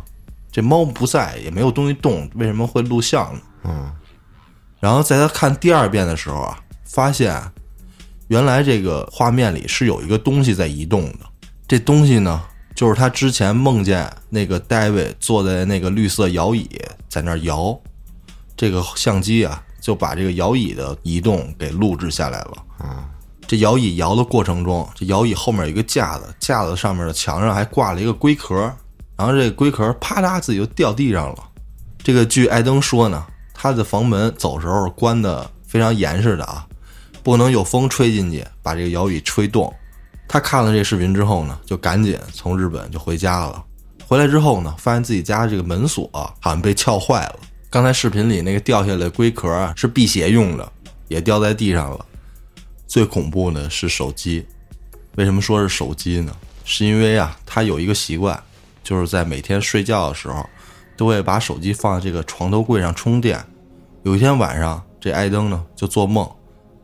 [0.51, 3.89] 这猫不在，也没有东西动，为什么会录像呢？”嗯，
[4.79, 7.41] 然后在他看第二遍的时候啊，发现
[8.27, 11.19] 原来这个画面里是有一个东西在移动的。
[11.67, 12.41] 这东西呢，
[12.75, 16.69] 就是他之前梦见那个戴维坐在那个绿色摇椅
[17.09, 17.77] 在那摇，
[18.55, 22.63] 这个相机啊就把这个摇椅的移动给录制下来了。
[22.77, 23.09] 啊，
[23.47, 28.55] 这摇椅摇的过程中，这摇椅后面有一个架子，架子上面的墙上还挂了一个龟壳，
[29.15, 31.37] 然后这龟壳啪嗒自己就掉地上了。
[32.03, 36.66] 这个据艾登说呢，他的房门走时候关的非常严实的啊，
[37.27, 39.75] 不能有风吹进去把这个摇椅吹动。
[40.29, 43.61] 他看了这视频之后呢，就赶紧从日本就回家了。
[44.07, 47.39] 回来之后呢，发现自己家这个门锁好像被撬坏了。
[47.69, 50.71] 刚才视频里那个掉下来龟壳啊，是辟邪用的，
[51.09, 52.05] 也掉在地上了。
[52.87, 54.45] 最恐怖的是手机，
[55.17, 56.33] 为什么说是手机呢？
[56.63, 58.41] 是因为啊，他有一个习惯，
[58.85, 60.47] 就是在每天睡觉的时候，
[60.95, 63.37] 都会把手机放在这个床头柜上充电。
[64.03, 66.25] 有一天晚上，这艾登呢就做梦，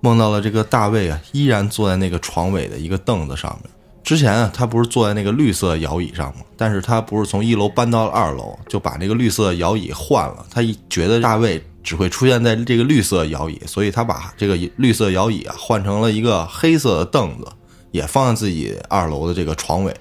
[0.03, 3.71] 梦到了这个大卫啊，依然坐在那个床尾的一个凳子上面。
[4.03, 6.41] 之前啊，他不是坐在那个绿色摇椅上吗？
[6.57, 10.45] 但是他不是从一楼搬到了二楼，就把那个绿色摇椅换了。
[10.51, 17.47] 他一觉得大卫只会出现在这个绿色摇椅，所以他把这个绿色摇椅啊换成了一个黑色的凳子，
[17.91, 19.95] 也放在自己二楼的这个床尾。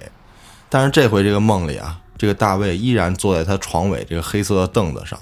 [0.67, 5.17] 但是这回这个梦里啊，这个大卫依然坐在他床尾这个黑色的凳子上。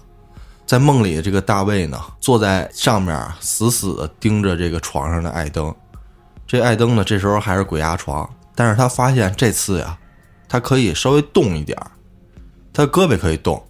[0.72, 5.76] 在梦里这个大卫呢，坐在上面死死地盯着这个床上的艾登。
[6.48, 9.98] 这艾登呢，这时候还是鬼压床，但是他发现这次呀，
[10.48, 11.78] 他可以稍微动一点，
[12.72, 13.62] 他胳膊可以动。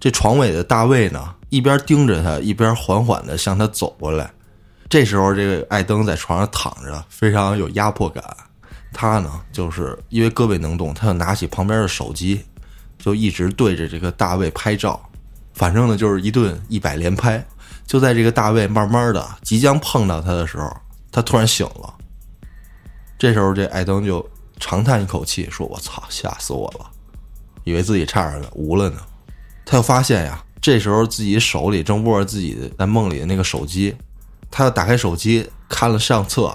[0.00, 4.28] 这床尾的大卫呢，一边盯着他，一边缓缓地向他走过来。
[4.88, 8.24] 这时候，这个艾登在床上躺着，非常有压迫感。
[8.92, 12.44] 他呢，就是因为胳膊能动，他就拿起旁边的手机，
[12.98, 15.00] 就一直对着这个大卫拍照。
[15.54, 17.42] 反正呢，就是一顿一百连拍。
[17.86, 20.74] 就在这个大卫慢慢的即将碰到他的时候，
[21.12, 21.94] 他突然醒了。
[23.18, 24.26] 这时候，这艾登就
[24.58, 26.90] 长叹一口气，说：“我操，吓死我了，
[27.64, 28.96] 以为自己差点无了呢。”
[29.66, 33.94] 他又发现呀，这时候自己手里正握着自己在梦里的那个手机，
[34.50, 36.54] 他又打开手机看了相册，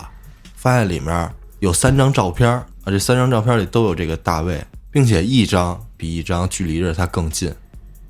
[0.55, 7.53] 发现里面有三张照片啊，这三张照片里都有这个大卫，并且一张比一张距离着他更近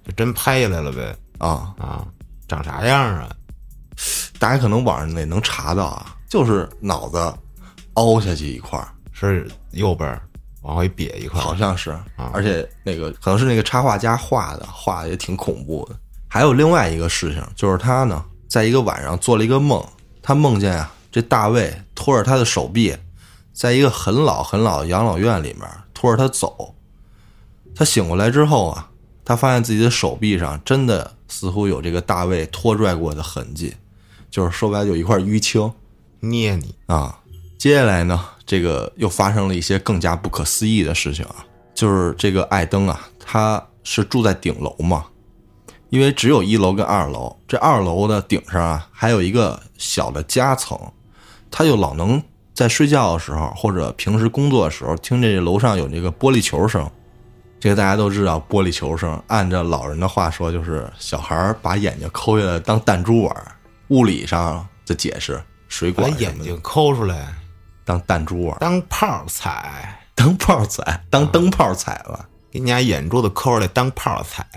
[0.10, 1.16] 就真拍下来了呗。
[1.38, 1.74] 啊。
[1.78, 2.08] 啊，
[2.48, 3.30] 长啥样啊？
[4.40, 7.34] 大家可能网上也能查到啊，就是脑子
[7.94, 10.22] 凹下去一块儿，是右边儿
[10.62, 11.96] 往回瘪一块儿，好像是，
[12.34, 15.96] 而且那个可能是那个插画家画的，画的也挺恐怖的。
[16.28, 19.86] 还有另外一个事情，就是他呢，在一个晚上做了一个梦，
[20.24, 22.96] 他梦见啊，这大卫拖着他的手臂，
[23.54, 26.74] 在一个很老很老的养老院里面拖着他走。
[27.76, 28.89] 他醒过来之后啊，
[29.30, 33.76] 他发现自己的手臂上真的似乎有这个大卫拖拽过的痕迹，
[34.32, 35.72] 就是说白了有一块淤青。
[36.22, 37.20] 捏你啊。
[37.56, 45.06] 接下来呢，这个又发生了一些更加不可思议的事情啊，就是这个艾登啊，他是住在顶楼嘛，
[45.92, 50.76] 因为只有一楼跟二楼，这二楼的顶上啊还有一个小的夹层，
[51.52, 52.20] 他就老能
[52.56, 56.90] 在睡觉的时候或者平时工作的时候听这楼上有这个玻璃球声。
[57.60, 63.52] 这个大家都知道，玻璃球声，按照老人的话说，就是小孩儿把眼睛抠下来当弹珠玩儿。
[63.90, 67.34] 物理上的解释，水管把眼睛抠出来
[67.84, 72.26] 当弹珠玩儿，当炮踩，当炮踩，当灯泡踩了。
[72.52, 74.48] 给你家眼珠子抠出来当炮踩。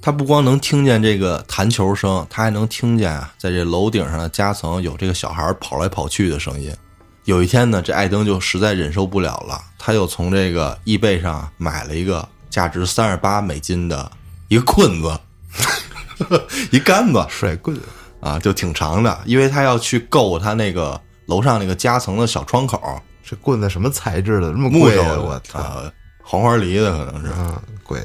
[0.00, 6.72] 他不光能听见这个弹球声，他还能听见啊，在这楼顶上的夹层有这个小孩跑来跑去的声音。
[7.24, 14.10] 有一天呢，这艾登就实在忍受不了了，他又从这个易贝上买了一个价值三十八美金的
[14.48, 15.18] 一个棍子，
[16.70, 17.78] 一杆子甩棍，
[18.20, 24.50] 啊，就挺长的，因为他要去够他那个楼上那个夹层的小窗口，这棍子什么材质的？
[24.52, 25.16] 这么贵啊！
[25.18, 25.58] 我操！
[25.58, 27.32] 啊，黄花梨的可能是。
[27.38, 28.00] 嗯，贵。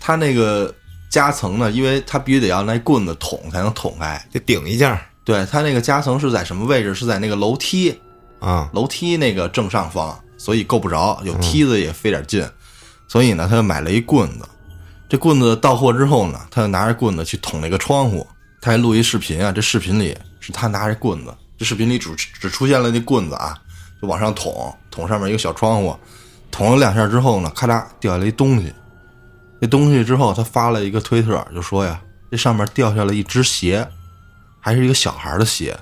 [0.00, 0.74] 他那个
[1.08, 4.20] 夹层呢，因为他必须得要那棍子捅才能捅开。
[4.32, 6.92] 得顶一下，对他那个夹层是在什么位置？
[6.92, 7.96] 是在那个楼梯
[8.38, 12.48] 啊，楼梯那个正上方，所以够不着，有梯子也费点劲，
[13.08, 14.48] 所以呢，他就买了一棍子。
[15.08, 18.26] 这棍子到货之后呢，他就拿着棍子去捅那个窗户。
[18.60, 23.56] 他还录一视频啊，这视频里是他拿着棍子，这视频里只只出现了那棍子啊，
[24.02, 25.96] 就往上捅，捅上面一个小窗户，
[26.50, 28.72] 捅了两下之后呢，咔嚓掉下来一东西。
[29.60, 33.86] 那东西之后，他发了一个推特，就说呀，这上面掉下了一只鞋，
[34.58, 35.78] 还是一个小孩的鞋。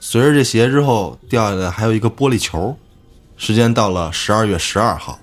[0.00, 2.76] 随着这鞋之后掉下来还有一个玻璃球。
[3.38, 5.18] 时间到了十二月十二号，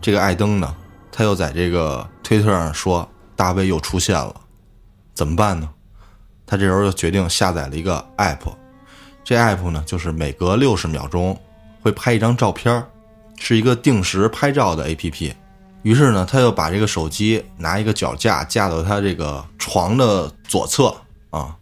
[0.00, 0.74] 这个艾登呢，
[1.12, 4.34] 他又在这个推特上说大卫又出现了，
[5.12, 5.68] 怎么办呢？
[6.46, 8.54] 他这时候就决定下载了一个 app，
[9.22, 11.38] 这 app 呢就是每隔六十秒钟
[11.82, 12.82] 会拍一张照片，
[13.38, 15.34] 是一个定时拍照的 app。
[15.82, 20.96] 于是呢，他又把这个手机拿一个脚架架到他这个床的左侧
[21.28, 21.54] 啊，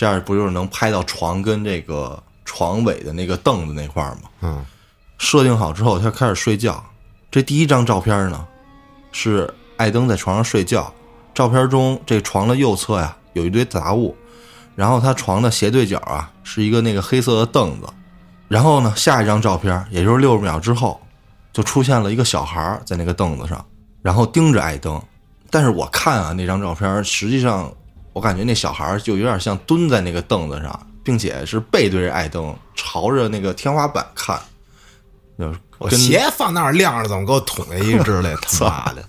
[0.00, 4.30] 这样不就是能拍到床跟这个床尾的那个凳子那块儿吗？
[4.40, 4.64] 嗯，
[5.18, 6.82] 设定好之后，他开始睡觉。
[7.30, 8.48] 这第一张照片呢，
[9.12, 10.90] 是艾登在床上睡觉。
[11.34, 14.16] 照片中，这床的右侧呀有一堆杂物，
[14.74, 17.86] 然后他床的斜对角啊是一个那个黑色的凳子。
[18.48, 20.98] 然后呢，下一张照片，也就是六十秒之后，
[21.52, 23.62] 就出现了一个小孩在那个凳子上，
[24.00, 24.98] 然后盯着艾登。
[25.50, 27.70] 但是我看啊，那张照片，实际上
[28.12, 34.38] 我感觉那小孩就有点像蹲在那个凳子上，并且是背对着艾登，朝着那个天花板看。
[35.38, 38.34] 就是我鞋放那儿晾着，怎么给我捅下一只来？
[38.42, 39.02] 他妈的！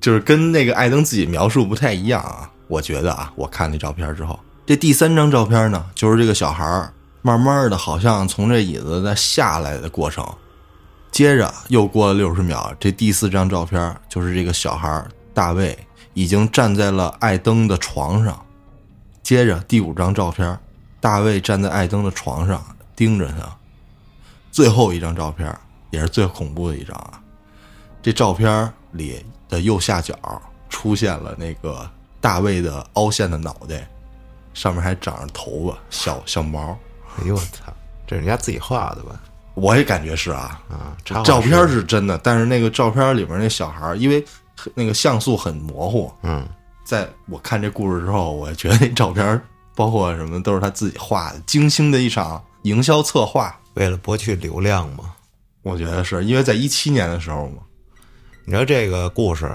[0.00, 2.50] 就是跟那个艾登自己描述不太一样啊。
[2.68, 10.26] 我觉得啊，我看那照片之后，这第三张照片呢，就是这个小孩儿慢慢的，好像从这椅子再下来的过程。
[11.10, 15.76] 接着又过了六十秒，这第四张照片就是这个小孩儿大卫
[16.14, 18.44] 已经站在了艾登的床上。
[19.22, 20.58] 接着第五张照片，
[21.00, 22.64] 大卫站在艾登的床上
[22.96, 23.56] 盯着他。
[24.50, 25.56] 最后一张照片
[25.90, 27.20] 也是最恐怖的一张啊，
[28.02, 30.16] 这照片里的右下角
[30.68, 31.88] 出现了那个
[32.20, 33.88] 大卫的凹陷的脑袋，
[34.52, 36.76] 上面还长着头发，小小毛。
[37.18, 37.72] 哎呦我操，
[38.06, 39.20] 这是人家自己画的吧？
[39.54, 44.24] 我也感觉是啊，啊，照片是真的，但是那个照片里面那小孩，因为
[44.74, 46.46] 那个像素很模糊，嗯，
[46.84, 49.40] 在我看这故事之后，我觉得那照片
[49.74, 53.56] 包括什么都是他自己画的，精心的一场营销策划。
[53.74, 55.14] 为了博取流量嘛。
[55.62, 57.58] 我觉得是因为在一七年的时候嘛，
[58.46, 59.46] 你知道这个故事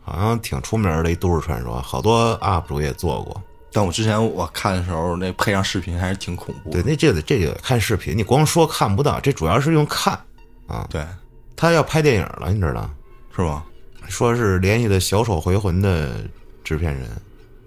[0.00, 3.40] 好像挺出名的一都市传说，好多 UP 主也做过。
[3.70, 6.82] 但我之前我看的时候，那配上视频还是挺恐怖的。
[6.82, 10.18] 对，那这个这个看视频，你光说看不到，这主要是用看
[10.66, 10.86] 啊。
[10.90, 11.06] 对，
[11.54, 12.90] 他要拍电影了，你知道？
[13.36, 13.62] 是吗？
[14.10, 16.28] 说是联系的小丑回魂的
[16.64, 17.08] 制片人，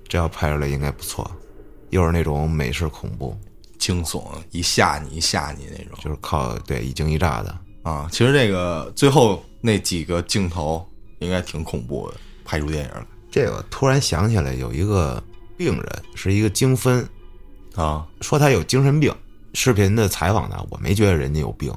[0.07, 1.29] 这要拍出来应该不错，
[1.89, 3.35] 又是那种美式恐怖，
[3.79, 7.57] 惊悚，一吓你一吓你那种就是靠对一惊一乍的。
[7.83, 8.07] 啊！
[8.11, 10.85] 其实这个最后那几个镜头
[11.19, 15.21] 应该挺恐怖的，拍出电影来这个突然想起来，有一个
[15.57, 17.05] 病人是一个精分，
[17.75, 19.13] 啊说他有精神病。
[19.55, 21.71] 视频的采访呢，我没觉得人家有病，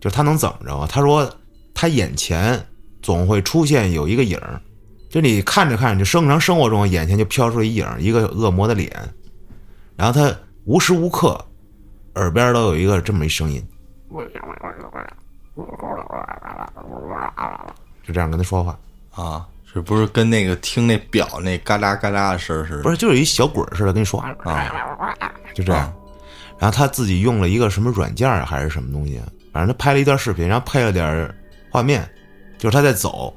[0.00, 0.88] 就是他能怎么着啊？
[0.90, 1.30] 他说
[1.74, 2.64] 他眼前
[3.02, 4.60] 总会出现有一个影儿，
[5.10, 8.90] 就你看着看着，就正常生活中眼前就飘出一影儿，一个恶魔的脸，
[9.96, 10.34] 然后他
[10.64, 11.38] 无时无刻
[12.14, 13.62] 耳边都有一个这么一声音，
[18.04, 18.78] 就这样跟他说话，
[19.10, 19.46] 啊！
[19.64, 22.82] 是不是跟那个听那表那嘎啦嘎啦的声似的？
[22.82, 24.30] 不是就是一小鬼似的跟你说话，
[25.54, 25.90] 就这样。
[26.58, 31.34] 然后他自己用了一个什么软件啊，还是什么东西啊，反正他拍了一段视频，然后配了点
[31.70, 32.06] 画面，
[32.62, 33.34] 就是他在走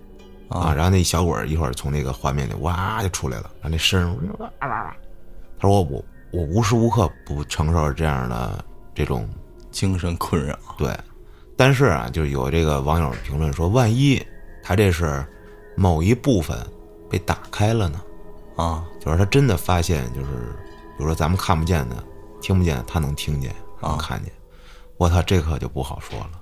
[0.50, 4.16] 啊，然后那小鬼儿一会儿从那个画面里哇就出来了，然后那声
[4.60, 4.96] 儿，
[5.58, 8.64] 他说我我无时无刻不承受这样的
[8.94, 9.28] 这种
[9.72, 10.96] 精神困扰对，
[11.58, 14.24] 但是啊，就有这个网友评论说，万一
[14.62, 15.26] 他这是
[15.76, 16.56] 某一部分
[17.10, 18.00] 被打开了呢？
[18.58, 20.28] 啊就是他真的发现，就是
[20.98, 21.96] 比如说咱们看不见的、
[22.44, 23.52] 听不见，他能听见，
[23.82, 24.32] 能看见。
[24.98, 26.42] 我操，这可就不好说了。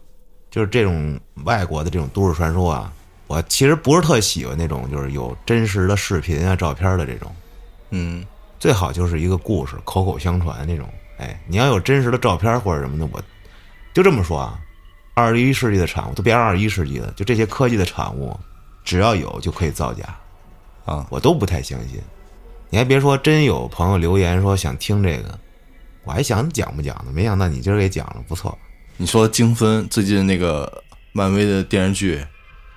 [0.53, 2.93] 就是这种外国的这种都市传说啊，
[3.25, 7.35] 我其实不是特喜欢那种就是有真实的视频啊、照片的这种，
[7.89, 8.23] 嗯
[8.59, 10.87] 最好就是一个故事，口口相传那种。
[11.17, 13.19] 哎，你要有真实的照片或者什么的，我
[13.95, 14.59] 就这么说啊。
[15.15, 18.39] 二十一世纪的产物，都别二十一世纪的，就这些科技的产物，
[18.83, 20.03] 只要有就可以造假。
[20.85, 21.99] 啊我都不太相信。
[22.69, 25.39] 你还别说，真有朋友留言说想听这个，
[26.03, 28.55] 我还想讲不讲呢，没想到你今儿给讲了，不错。
[28.97, 30.71] 你说精分最近那个
[31.11, 32.15] 漫威的电视剧《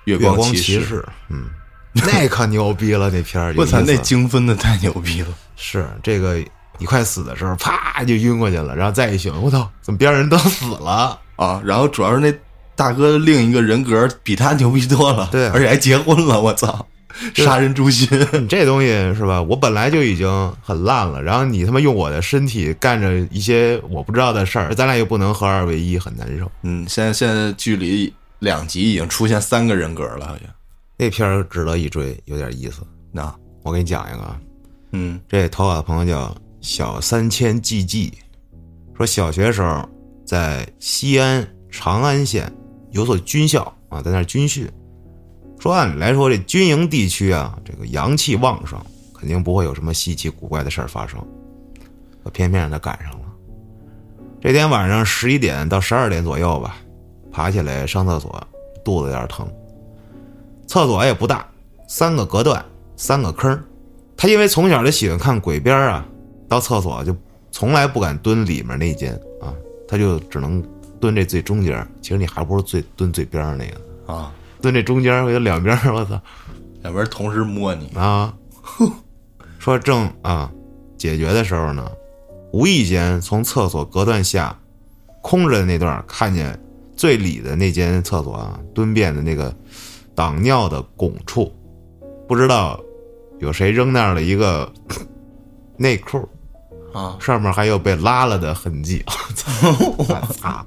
[0.05, 1.45] 月月光骑骑士，嗯，
[1.93, 5.27] 那可牛逼了，那片儿 有我操，那精分的太牛逼了！
[5.55, 6.43] 是这个
[6.77, 11.19] 你快死的时候，啪就晕过去了，然后再一醒，我操，怎么边上人都死了？
[11.37, 12.33] 啊，然后主要是那
[12.75, 16.85] 大哥另一个人格比他牛逼多了，对而且还结婚了，我操，
[17.33, 18.07] 杀人诛心，
[18.39, 19.41] 你这东西是吧？
[19.41, 20.27] 我本来就已经
[20.61, 26.51] 很烂了，然后你他妈用我的身体干着一些我不知道的事儿，咱俩又不能合二为一，很难受。
[26.63, 30.43] 嗯，现在现在距离两集已经出现三个人格了，好像。
[30.97, 32.81] 那片儿值得一追，有点意思。
[33.11, 34.39] 那，我给你讲一个啊，
[34.91, 38.11] 嗯这投稿的朋友叫小三千 GG，
[38.95, 39.87] 说小学时候
[40.25, 42.51] 在西安长安县
[42.91, 44.67] 有所军校啊，在那儿军训。
[45.59, 48.79] 说按理来说，这军营地区啊，这个阳气旺盛，
[49.13, 51.19] 肯定不会有什么稀奇古怪的事儿发生。
[52.23, 53.19] 可偏偏让他赶上了。
[54.39, 56.77] 这天晚上十一点到十二点左右吧，
[57.31, 58.45] 爬起来上厕所，
[58.83, 59.47] 肚子有点疼。
[60.67, 61.47] 厕所也不大，
[61.87, 62.63] 三个隔断，
[62.95, 63.59] 三个坑。
[64.15, 66.05] 他因为从小就喜欢看鬼片儿啊，
[66.47, 67.15] 到厕所就
[67.51, 69.53] 从来不敢蹲里面那间啊，
[69.87, 70.63] 他就只能
[70.99, 71.87] 蹲这最中间。
[72.01, 76.19] 其实你还不如最蹲最边儿那个，啊，蹲这中间儿，我有两边， 我操
[76.81, 78.33] 两边同时摸你，啊！
[79.59, 80.51] 说正啊
[80.97, 81.89] 解决的时候呢，
[82.51, 84.57] 无意间从厕所隔断下
[85.21, 86.57] 空着的那段看见
[86.95, 89.53] 最里的那间厕所啊蹲便的那个
[90.15, 91.53] 挡尿的拱处，
[92.27, 92.79] 不知道
[93.39, 94.71] 有谁扔那儿了一个
[95.77, 96.27] 内裤。
[96.93, 99.69] 啊，上面还有被拉了的痕迹，我操！
[99.99, 100.65] 我操！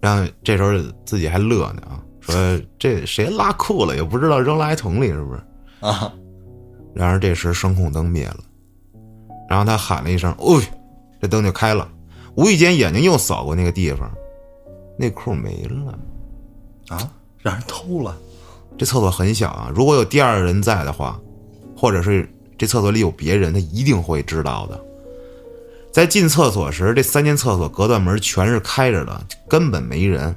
[0.00, 0.72] 然后这时候
[1.04, 2.00] 自己还乐呢啊，
[2.30, 5.40] 说这谁拉裤了，也不知道扔垃圾桶里是不是？
[5.80, 6.12] 啊，
[6.94, 8.38] 然而这时声控灯灭了，
[9.48, 10.60] 然后他喊了一声“哦”，
[11.20, 11.88] 这灯就开了。
[12.36, 14.10] 无意间眼睛又扫过那个地方，
[14.98, 15.98] 内裤没了。
[16.88, 18.16] 啊，让人偷了，
[18.76, 21.20] 这厕所很小啊，如果有第二人在的话，
[21.76, 22.28] 或者是
[22.58, 24.80] 这厕所里有别人，他一定会知道的。
[25.92, 30.34] 在进厕所时，这三间厕所隔断门全是开着的，根本没人。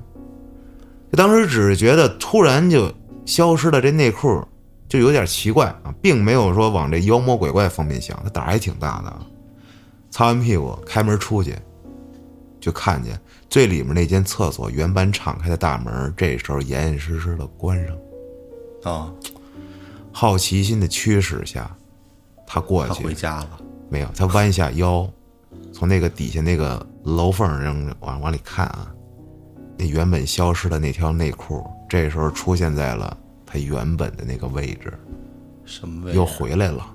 [1.15, 2.91] 当时只是觉得突然就
[3.25, 4.43] 消失了这内裤，
[4.89, 9.25] 就有点奇怪啊，并没有说往这妖魔鬼怪方面想，他胆儿还挺大的啊。
[10.11, 11.55] 擦完屁股，开门出去，
[12.59, 17.97] 就看见最里面那间厕所原本敞开的大门，这时候严严实实的关上。
[18.83, 19.11] 啊，
[20.11, 21.75] 好奇心的驱使下，
[22.45, 23.49] 他过他去回家了，
[23.89, 25.09] 没有，他弯下腰，
[25.71, 28.92] 从那个底下那个楼缝上往往里看啊，
[29.77, 33.15] 那原本消失的那条内裤，这时候出现在了
[33.45, 34.93] 他原本的那个位置，
[35.65, 36.17] 什么位置？
[36.17, 36.85] 又回来了，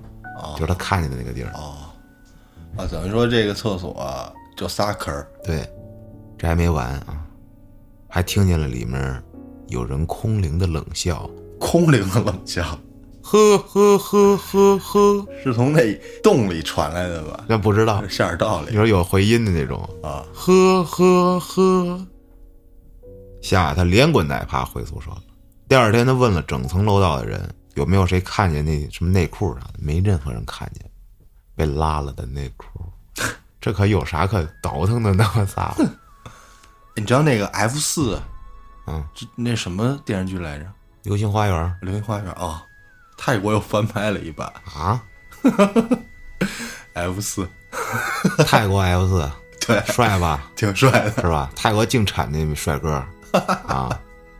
[0.41, 1.51] 哦就是他看见的那个地儿。
[1.53, 3.95] 啊，等于说这个厕所
[4.55, 5.67] 就仨坑儿对，
[6.37, 7.25] 这还没完啊，
[8.07, 9.21] 还听见了里面
[9.67, 12.63] 有人空灵的冷笑，空灵的冷笑，
[13.21, 17.43] 呵呵呵呵呵，是从那洞里传来的吧？
[17.47, 19.77] 那不知道，下点道理你说有回音的那种。
[20.01, 22.07] 啊，呵呵呵，
[23.41, 25.21] 吓得他连滚带爬回宿舍了。
[25.67, 30.89] 第二天，他问了整层楼道的人有没有谁看见那什么内裤啥的，没任何人看见
[31.55, 32.67] 被拉了的内裤。
[33.61, 35.29] 这可有啥可倒腾的呢？
[35.35, 35.75] 我操！
[36.95, 38.19] 你知道那个 F 四，
[38.87, 40.65] 嗯，这那什么电视剧来着？
[41.03, 42.65] 流星花园《流星花园》啊，
[43.17, 45.01] 泰国又翻拍了一版啊，
[46.93, 47.47] F 四，
[48.45, 49.31] 泰国 F 四
[49.65, 50.49] 对，帅吧？
[50.55, 51.49] 挺帅的，是吧？
[51.55, 53.89] 泰国净产那帅哥啊，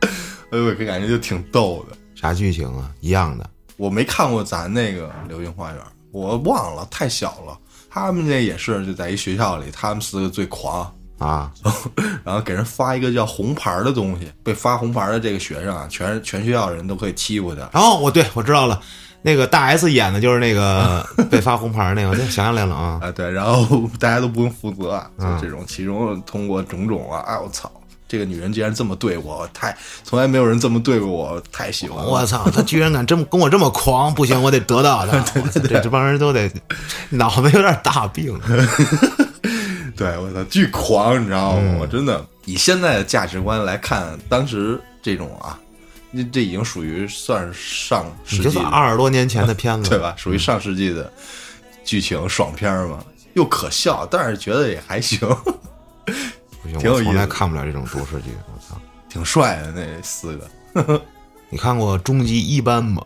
[0.50, 1.96] 哎呦，我感觉就挺逗的。
[2.14, 2.90] 啥剧情啊？
[3.00, 3.48] 一样的。
[3.76, 5.80] 我没看过咱那个《流星花园》，
[6.12, 7.58] 我忘了，太小了。
[7.88, 11.50] 他们那也是就在一学校里，他们四个最狂，啊，
[12.22, 17.68] 然后给人发一个叫红牌的东西，被发红牌的这个学生啊，全全学校人都可以欺负他。
[17.72, 18.80] 然后我对我知道了，
[19.22, 23.00] 那个大 S 演的就是那个 被发红牌那个，我就想起来了啊。
[23.02, 27.70] 啊，对，然后大家都不用负责，就嗯这种，其中通过种种啊，哎，我操，
[28.10, 32.10] 这个女人竟然这么对我，太从来没有人这么对过我，太喜欢了。
[32.10, 35.16] 我操，她居然敢这么跟我这么狂，不行，我得得到他。
[35.40, 36.50] 我操这这帮人都得
[37.10, 38.36] 脑子有点大病。
[39.96, 41.60] 对我操，巨狂，你知道吗？
[41.62, 45.56] 嗯我真的以现在的价值观来看，当时这种啊，
[46.12, 50.14] 这这已经属于算是上世纪二十多年前的片子， 对吧？
[50.16, 51.08] 属于上世纪的
[51.84, 52.98] 剧情爽片嘛，
[53.34, 55.20] 又可笑，但是觉得也还行，
[56.62, 58.30] 不行，挺有意思我从来看不了这种都市剧。
[58.46, 58.80] 我操！
[59.08, 61.00] 挺帅的那四个。
[61.50, 63.04] 你看过《终极一班》吗？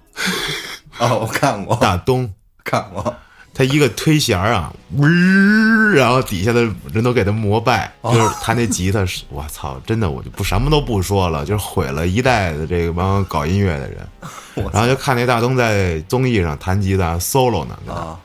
[0.98, 2.30] 哦，我看过，大东，
[2.62, 3.14] 看过。
[3.56, 5.04] 他一个推弦儿啊，呜，
[5.94, 14.06] 然后底下的人都给他膜拜，就是他那吉他是，我操，真的我就不什么都不说了，就是毁了一代的这个帮搞音乐的人。
[14.72, 18.18] 然后就看那大东在综艺上弹吉他 solo 呢，啊，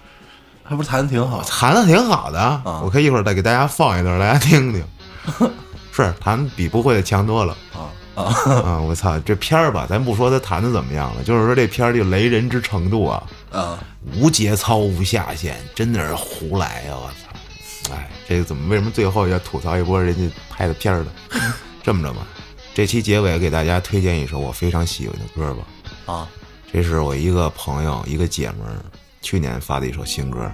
[0.67, 4.83] 他不是弹的挺好，弹的挺好的，我可以一会儿再给大家放一段，大家听听。
[5.91, 8.23] 是弹比不会的强多了啊啊
[8.63, 8.79] 啊！
[8.79, 13.83] 我操，这片儿吧，咱不说他弹的怎么样了，就是说这片儿这雷人之程度啊啊，
[14.15, 16.93] 无节操无下限，真的是胡来呀！
[16.95, 21.11] 我操，哎，这个怎么为什么最后要吐槽一波人家拍的片儿呢？
[21.83, 22.25] 这么着吧，
[22.73, 26.13] 这期结尾给大家推荐一首我非常喜欢的歌吧。
[26.13, 26.27] 啊，
[26.71, 28.75] 这是我一个朋友一个姐们儿。
[29.21, 30.49] 去年发的一首新歌，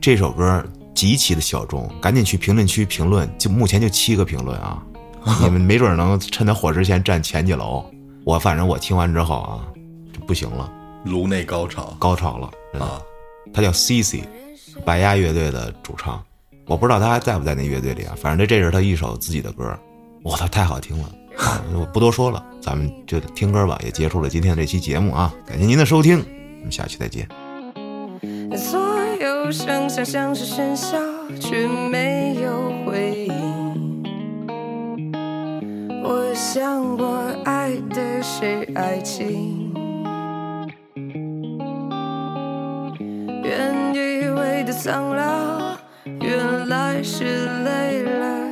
[0.00, 0.64] 这首歌
[0.98, 4.82] 极其的小众，赶紧去评论区评论，就目前就七个评论啊，
[5.40, 7.88] 你们没准能趁他火之前占前几楼。
[8.24, 9.62] 我反正我听完之后啊，
[10.12, 10.68] 就不行了，
[11.04, 12.50] 颅内高潮，高潮了
[12.84, 13.00] 啊！
[13.54, 14.24] 他叫 C C，
[14.84, 16.20] 白鸭乐队的主唱，
[16.66, 18.16] 我不知道他还在不在那乐队里啊。
[18.20, 19.72] 反正这这是他一首自己的歌，
[20.24, 21.12] 哇，他太好听了，
[21.74, 25.32] 我不多说了，咱们就听歌吧，也结束了今天的这期节目啊！
[25.46, 26.18] 感谢您的收听，
[26.58, 27.28] 我们下期再见。
[29.50, 30.98] 声响像是喧嚣，
[31.40, 34.02] 却没有回应。
[36.02, 39.72] 我想我爱的是爱情，
[43.42, 45.76] 原以为的苍老，
[46.20, 48.50] 原来是累了。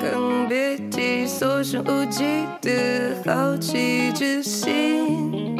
[0.00, 5.55] 更别提所剩无几的好奇之心。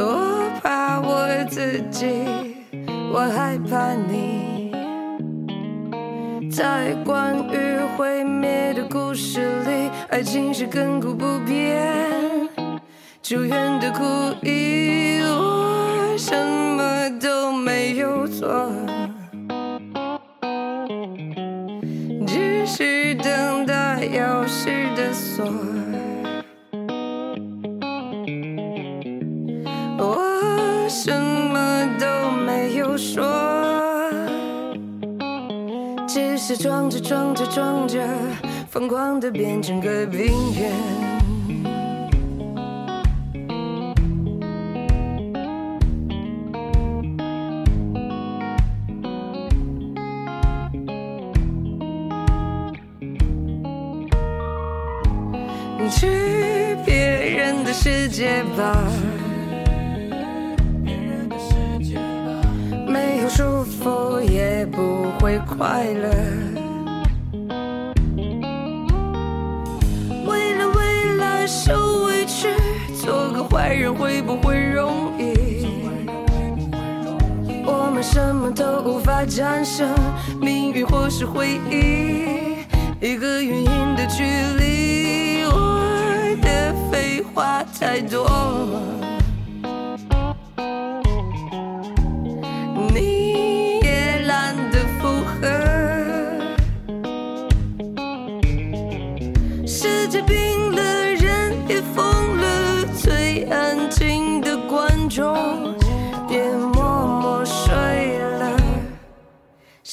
[0.00, 2.06] 我怕我自己，
[3.12, 4.70] 我害怕你。
[6.50, 11.92] 在关于毁灭的故事里，爱情是亘古不变、
[13.20, 14.04] 久远的苦
[14.46, 15.20] 役。
[15.22, 18.70] 我什么都没有做，
[22.24, 25.44] 只是等待钥匙的锁。
[32.98, 33.24] 说，
[36.08, 38.04] 只是装着装着装着，
[38.68, 40.26] 疯狂的变成个病
[40.58, 40.72] 人。
[55.90, 59.07] 去别人的世界吧。
[65.46, 66.08] 快乐。
[70.26, 72.48] 为了未来受委屈，
[72.94, 75.66] 做个坏人会不会容易？
[77.64, 79.88] 我们什么都无法战胜，
[80.40, 82.64] 命运或是回忆，
[83.00, 85.44] 一个原因的距离。
[85.44, 85.80] 我
[86.42, 89.07] 的废话太多。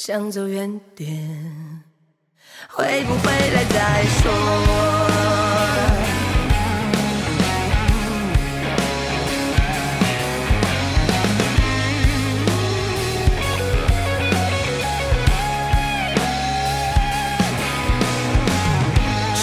[0.08, 1.10] 想走远点，
[2.70, 4.32] 回不回来再说？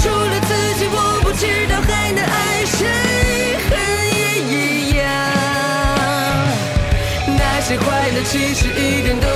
[0.00, 2.86] 除了自己，我不知道还能爱谁，
[3.68, 3.70] 恨
[4.14, 4.20] 也
[4.54, 5.02] 一样。
[7.36, 9.26] 那些快乐其实一点都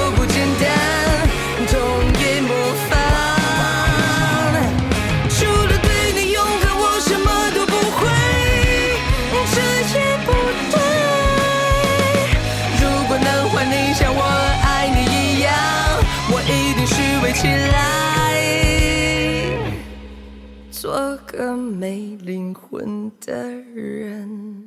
[21.36, 24.65] 个没灵魂的人。